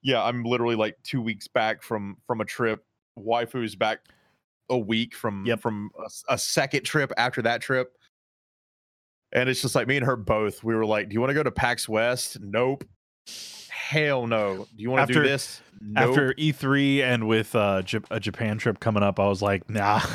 [0.07, 2.85] yeah, I'm literally like two weeks back from from a trip.
[3.19, 3.99] Waifu's back
[4.71, 5.61] a week from Yep.
[5.61, 5.91] from
[6.29, 7.97] a second trip after that trip.
[9.33, 10.63] And it's just like me and her both.
[10.63, 12.85] We were like, "Do you want to go to PAX West?" Nope.
[13.69, 14.67] Hell no.
[14.77, 15.61] Do you want to do this?
[15.81, 16.11] Nope.
[16.11, 20.01] After E3 and with uh, Jap- a Japan trip coming up, I was like, nah.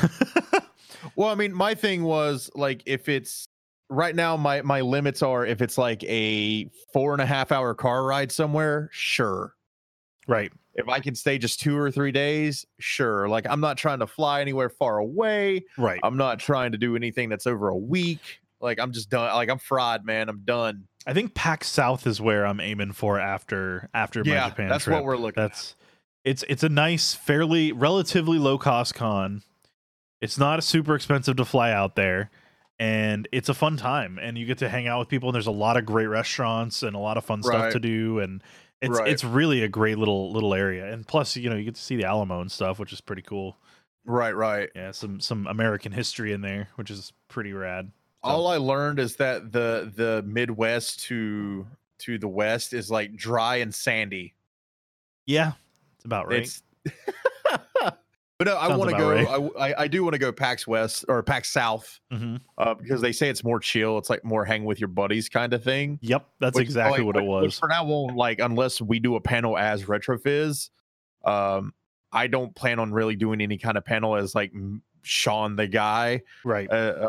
[1.16, 3.44] Well, I mean, my thing was like if it's
[3.90, 7.74] right now, my my limits are if it's like a four and a half hour
[7.74, 9.54] car ride somewhere, sure.
[10.26, 10.52] Right.
[10.74, 13.28] If I can stay just two or three days, sure.
[13.28, 15.64] Like I'm not trying to fly anywhere far away.
[15.76, 16.00] Right.
[16.02, 18.40] I'm not trying to do anything that's over a week.
[18.60, 19.34] Like I'm just done.
[19.34, 20.28] Like I'm fried, man.
[20.28, 20.84] I'm done.
[21.06, 24.84] I think PAX South is where I'm aiming for after after my yeah, Japan that's
[24.84, 24.94] trip.
[24.94, 25.34] what we're looking.
[25.34, 25.48] For.
[25.48, 25.74] That's
[26.24, 29.42] it's it's a nice, fairly relatively low cost con.
[30.20, 32.30] It's not super expensive to fly out there,
[32.78, 34.18] and it's a fun time.
[34.22, 35.28] And you get to hang out with people.
[35.30, 37.72] And there's a lot of great restaurants and a lot of fun stuff Right.
[37.72, 38.20] to do.
[38.20, 38.42] And
[38.82, 39.08] it's Right.
[39.08, 40.92] it's really a great little little area.
[40.92, 43.22] And plus, you know, you get to see the Alamo and stuff, which is pretty
[43.22, 43.56] cool.
[44.04, 44.68] Right, right.
[44.74, 47.92] Yeah, some some American history in there, which is pretty rad.
[48.24, 51.66] So- All I learned is that the the Midwest to
[52.00, 54.34] to the West is like dry and sandy.
[55.24, 55.52] yeah,
[55.96, 56.40] it's about right.
[56.42, 56.62] It's
[58.44, 59.10] But no, I want to go.
[59.10, 59.26] right.
[59.28, 63.00] I, I I do want to go PAX West or PAX South hmm uh, because
[63.00, 63.98] they say it's more chill.
[63.98, 65.98] It's like more hang with your buddies kind of thing.
[66.02, 67.58] Yep, that's Which, exactly like, what it which- was.
[67.58, 70.70] For now, won't like unless we do a panel as RetroFizz.
[71.24, 71.72] Um,
[72.12, 74.52] I don't plan on really doing any kind of panel as like
[75.02, 76.68] Sean the guy, Right.
[76.70, 77.08] uh, uh,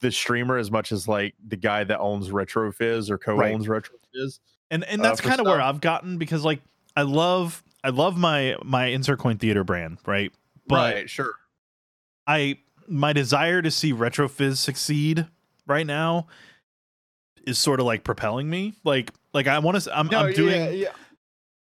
[0.00, 4.40] the streamer, as much as like the guy that owns RetroFizz or co-owns RetroFizz.
[4.70, 5.60] and and uh, that's kind of where.
[5.60, 6.60] I've gotten because like
[6.96, 10.32] I love I love my my insert coin theater brand, right?
[10.66, 11.34] But right, sure.
[12.26, 12.58] I
[12.88, 15.26] my desire to see RetroFizz succeed
[15.66, 16.26] right now
[17.46, 18.74] is sort of like propelling me.
[18.84, 20.88] Like like I want to I'm, No, I'm doing yeah, yeah.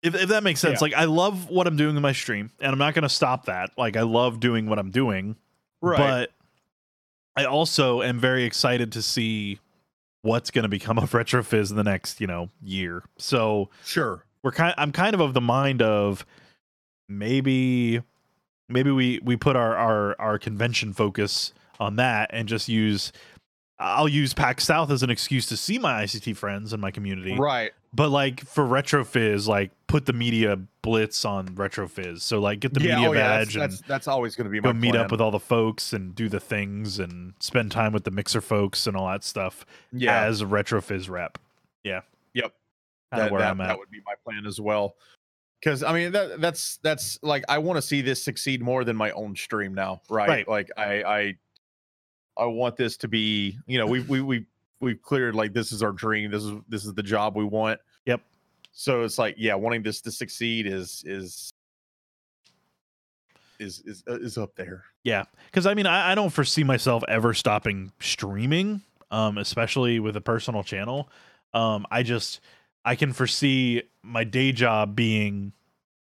[0.04, 0.82] if if that makes sense.
[0.82, 0.86] Yeah.
[0.86, 3.45] Like I love what I'm doing in my stream and I'm not going to stop
[3.45, 3.72] that.
[3.78, 5.36] Like I love doing what I'm doing.
[5.82, 5.97] right.
[5.97, 6.32] But
[7.36, 9.60] I also am very excited to see
[10.22, 13.04] what's going to become of RetroFizz in the next, you know, year.
[13.18, 14.26] So sure.
[14.43, 16.26] we're kind I'm kind of of the mind of
[17.08, 18.02] maybe
[18.70, 23.12] maybe we we put our our our convention focus on that and just use
[23.80, 27.38] I'll use PAX South as an excuse to see my ICT friends and my community.
[27.38, 27.72] Right.
[27.94, 32.22] But like for RetroFizz, like put the media blitz on RetroFizz.
[32.22, 34.52] So like get the media oh, yeah, badge that's, and that's that's always going to
[34.52, 35.06] be my go meet plan.
[35.06, 38.42] up with all the folks and do the things and spend time with the mixer
[38.42, 40.26] folks and all that stuff yeah.
[40.26, 41.38] as a RetroFizz rep.
[41.84, 42.02] Yeah.
[42.34, 42.54] Yep.
[43.12, 43.68] That, where that, I'm at.
[43.70, 44.96] that would be my plan as well.
[45.60, 48.95] Because I mean that that's that's like I want to see this succeed more than
[48.95, 50.30] my own stream now, right?
[50.30, 50.47] Right.
[50.47, 51.38] Like I I
[52.38, 54.45] I want this to be, you know, we we we
[54.80, 56.32] we've cleared like this is our dream.
[56.32, 57.80] This is this is the job we want.
[58.05, 58.22] Yep.
[58.72, 61.51] So it's like yeah, wanting this to succeed is is
[63.60, 64.86] is is uh, is up there.
[65.03, 68.82] Yeah, because I mean, I, I don't foresee myself ever stopping streaming,
[69.12, 71.10] um, especially with a personal channel.
[71.53, 72.39] Um, I just
[72.86, 75.54] I can foresee my day job being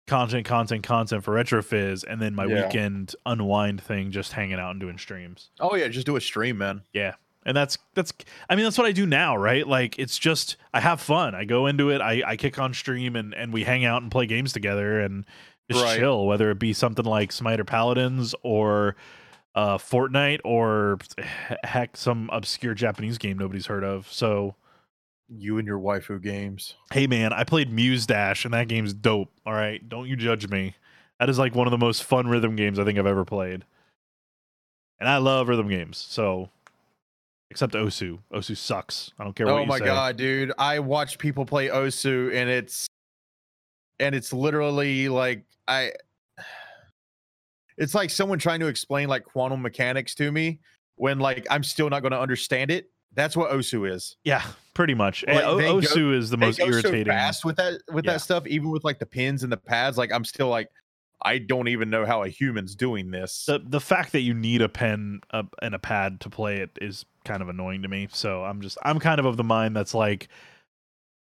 [0.07, 2.62] content, content, content for RetroFizz, and then my Yeah.
[2.66, 5.51] weekend unwind thing, just hanging out and doing streams.
[5.59, 6.83] Oh yeah, just do a stream, man.
[6.93, 7.14] Yeah,
[7.45, 8.12] and that's that's
[8.49, 9.66] I mean that's what I do now, right?
[9.66, 11.35] Like it's just I have fun.
[11.35, 14.11] I go into it, I, I kick on stream and, and we hang out and
[14.11, 15.24] play games together and
[15.70, 15.99] just Right.
[15.99, 18.95] chill, whether it be something like Smite or Paladins or
[19.57, 20.99] uh Fortnite or
[21.64, 24.07] heck some obscure Japanese game nobody's heard of.
[24.12, 24.55] So
[25.29, 26.74] You and your waifu games.
[26.93, 29.31] hey man, I played Muse Dash and that game's dope.
[29.45, 29.87] All right.
[29.89, 30.74] Don't you judge me.
[31.18, 33.64] That is like one of the most fun rhythm games I think I've ever played.
[35.01, 36.49] And I love rhythm games, so
[37.51, 38.18] except Osu.
[38.33, 39.11] Osu sucks.
[39.18, 39.85] I don't care what Oh my say.
[39.85, 40.53] god, dude!
[40.59, 42.87] I watch people play Osu, and it's
[43.99, 45.93] and it's literally like I.
[47.79, 50.61] It's like someone trying to explain like quantum mechanics to me
[50.95, 52.91] when like I'm still not going to understand it.
[53.12, 54.16] That's what Osu is.
[54.24, 54.43] Yeah,
[54.77, 55.24] pretty much.
[55.27, 57.07] Like, O- they go- Osu is the most irritating.
[57.07, 58.12] so fast with that with Yeah.
[58.12, 59.97] that stuff, even with like the pins and the pads.
[59.99, 60.68] Like I'm still like,
[61.22, 63.47] I don't even know how a human's doing this.
[63.47, 66.70] the the fact that you need a pen uh, and a pad to play it
[66.81, 68.07] is kind of annoying to me.
[68.12, 70.29] So I'm just I'm kind of of the mind that's like,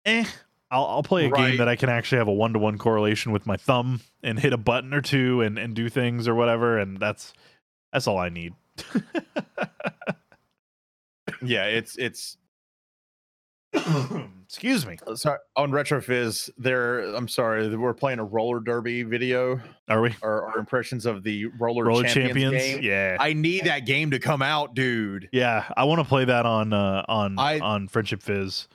[0.07, 0.25] eh.
[0.73, 3.33] I'll, I'll play a game that I can actually have a one to one correlation
[3.33, 6.79] with my thumb and hit a button or two and, and do things or whatever,
[6.79, 7.33] and that's
[7.93, 8.55] that's all I need.
[11.43, 12.37] yeah, it's it's
[14.45, 14.99] Excuse me.
[15.07, 16.51] uh, sorry on retrofizz.
[16.59, 19.61] There, I'm sorry, we're playing a roller derby video.
[19.89, 22.63] Are we or, or impressions of the roller, roller champions, champions?
[22.77, 22.83] game.
[22.83, 23.17] Yeah.
[23.21, 25.29] I need that game to come out, dude.
[25.33, 28.67] yeah, I want to play that on uh, on I- on Friendship Fizz.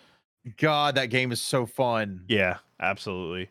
[0.58, 2.24] God, that game is so fun.
[2.28, 3.50] Yeah, absolutely.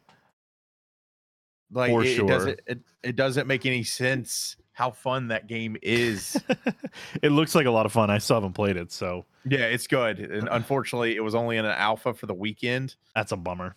[1.74, 2.26] Like for it, it sure.
[2.26, 6.40] doesn't it, it doesn't make any sense how fun that game is.
[7.22, 8.10] it looks like a lot of fun.
[8.10, 10.18] I still haven't played it, so yeah, it's good.
[10.18, 12.96] And unfortunately, it was only in an alpha for the weekend.
[13.14, 13.76] that's a bummer.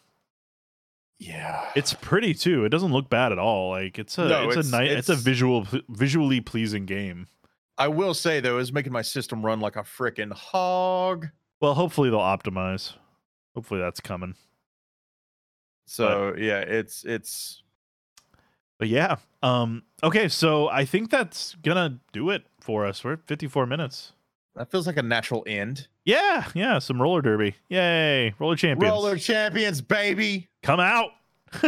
[1.19, 1.69] Yeah.
[1.75, 2.63] It's pretty too.
[2.65, 3.71] It doesn't look bad at all.
[3.71, 7.27] Like it's a No, it's, it's- a nice it's, a visual visually pleasing game.
[7.77, 11.27] I will say though, it's making my system run like a freaking hog.
[11.59, 12.93] Well, hopefully they'll optimize.
[13.55, 14.35] Hopefully that's coming.
[15.85, 17.63] So yeah, it's it's
[18.79, 19.17] But yeah.
[19.41, 23.03] Um okay, so I think that's gonna do it for us.
[23.03, 24.13] We're at 54 minutes.
[24.55, 25.87] that feels like a natural end.
[26.05, 27.55] Yeah, yeah, some roller derby.
[27.69, 28.33] Yay.
[28.39, 28.91] Roller champions.
[28.91, 30.47] Roller champions, baby.
[30.63, 31.11] Come out.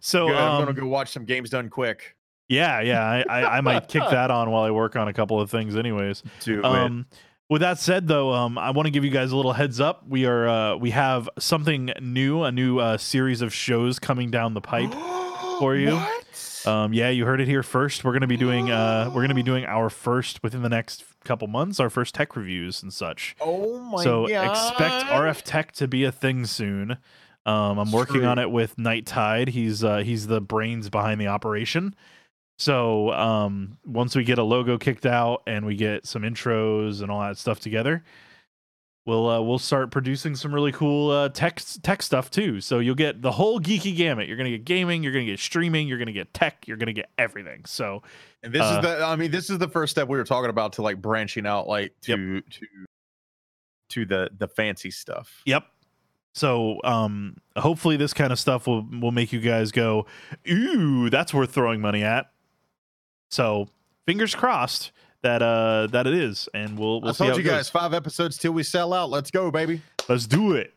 [0.00, 2.16] so Good, I'm um, gonna go watch some games done quick.
[2.48, 5.40] yeah, yeah, I, I, I might kick that on while I work on a couple
[5.40, 6.22] of things anyways.
[6.40, 7.06] Do Um,
[7.48, 10.04] with that said, though, um, I want to give you guys a little heads up.
[10.08, 14.54] We are uh, we have something new, a new uh, series of shows coming down
[14.54, 14.94] the pipe.
[15.60, 15.94] for you.
[15.94, 16.66] What?
[16.66, 18.04] Um, yeah, you heard it here first.
[18.04, 21.48] We're gonna be doing uh, we're gonna be doing our first within the next couple
[21.48, 23.36] months, our first tech reviews and such.
[23.40, 24.50] oh my so god!
[24.50, 26.98] expect RF Tech to be a thing soon.
[27.46, 29.48] Um, I'm working on it with Night Tide.
[29.48, 31.94] He's uh, he's the brains behind the operation.
[32.58, 37.10] So um, once we get a logo kicked out and we get some intros and
[37.10, 38.04] all that stuff together,
[39.10, 42.60] we'll uh, we'll start producing some really cool uh, tech tech stuff too.
[42.62, 44.28] So you'll get the whole geeky gamut.
[44.28, 47.10] You're gonna get gaming, you're gonna get streaming, you're gonna get tech, you're gonna get
[47.18, 47.64] everything.
[47.66, 48.02] So
[48.42, 50.48] And this Uh, is the I mean, this is the first step we were talking
[50.48, 52.66] about to like branching out like to to
[53.90, 55.42] to the the fancy stuff.
[55.44, 55.64] Yep.
[56.32, 60.06] So um hopefully this kind of stuff will will make you guys go,
[60.48, 62.30] "Ooh, that's worth throwing money at."
[63.32, 63.68] So,
[64.06, 64.90] fingers crossed
[65.22, 67.52] that uh that it is and we'll we'll I see told how you it goes.
[67.52, 69.10] guys five episodes till we sell out.
[69.10, 69.82] Let's go, baby.
[70.08, 70.72] Let's do it.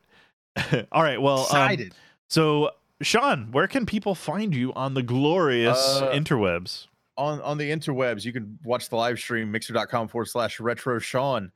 [0.91, 1.95] All right, well, um, Excited.
[2.29, 2.71] so
[3.01, 6.87] Sean, where can people find you on the glorious Uh, interwebs?
[7.17, 11.51] on on the interwebs, you can watch the live stream mixer.com forward slash retro Sean.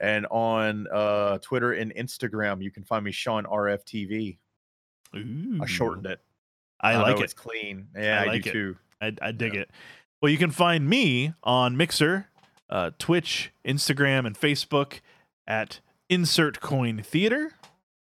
[0.00, 4.36] And on uh Twitter and Instagram, you can find me Sean RFTV.
[5.16, 6.20] Ooh, I shortened it.
[6.80, 7.22] I know like it.
[7.24, 7.86] It's clean.
[7.96, 8.52] Yeah, I I, like do it.
[8.52, 8.76] too.
[9.00, 9.60] I, I dig Yeah.
[9.62, 9.70] it.
[10.20, 12.28] Well, you can find me on Mixer,
[12.70, 15.00] uh, Twitch, Instagram, and Facebook
[15.46, 17.52] at Insert Coin Theater.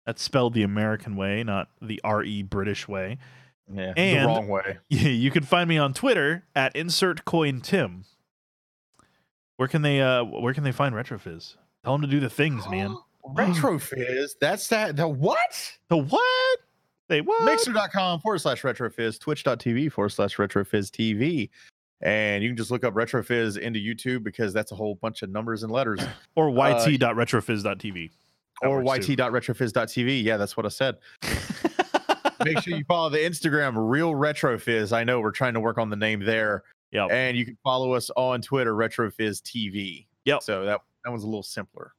[0.06, 3.18] That's spelled the American way, not the RE British way.
[3.72, 4.78] Yeah, And- the wrong way.
[4.88, 8.04] you can find me on Twitter at Insert Coin Tim.
[9.56, 11.56] Where can they uh where can they find Retrofizz?
[11.84, 12.96] Tell them to do the things, man.
[13.24, 14.36] Retro Fizz.
[14.40, 14.96] That's that.
[14.96, 15.78] The what?
[15.88, 16.58] The what?
[17.08, 17.44] They what?
[17.44, 21.50] Mixer.com forward slash retrofizz, twitch.tv forward slash retrofizz TV.
[22.02, 25.30] And you can just look up retrofizz into YouTube because that's a whole bunch of
[25.30, 26.00] numbers and letters.
[26.34, 28.10] or uh, yt.retrofizz.tv.
[28.62, 30.22] That or yt.retrofizz.tv.
[30.22, 30.96] Yeah, that's what I said.
[32.44, 34.92] Make sure you follow the Instagram Real Retrofizz.
[34.92, 36.62] I know we're trying to work on the name there.
[36.92, 37.10] Yep.
[37.10, 40.06] And you can follow us on Twitter, Retrofizz TV.
[40.24, 40.42] Yep.
[40.42, 41.92] So that, that was a little simpler.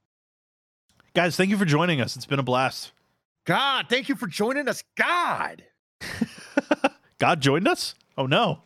[1.13, 2.15] Guys, thank you for joining us.
[2.15, 2.91] It's been a blast.
[3.45, 4.83] God, thank you for joining us.
[4.95, 5.63] God.
[7.19, 7.95] God joined us?
[8.17, 8.61] Oh no.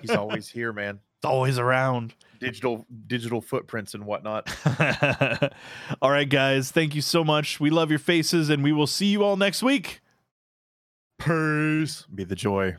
[0.00, 1.00] He's always here, man.
[1.18, 2.14] It's always around.
[2.38, 4.54] Digital digital footprints and whatnot.
[6.02, 6.70] all right, guys.
[6.70, 7.58] Thank you so much.
[7.58, 10.00] We love your faces, and we will see you all next week.
[11.18, 12.06] Peace.
[12.14, 12.76] Be the joy.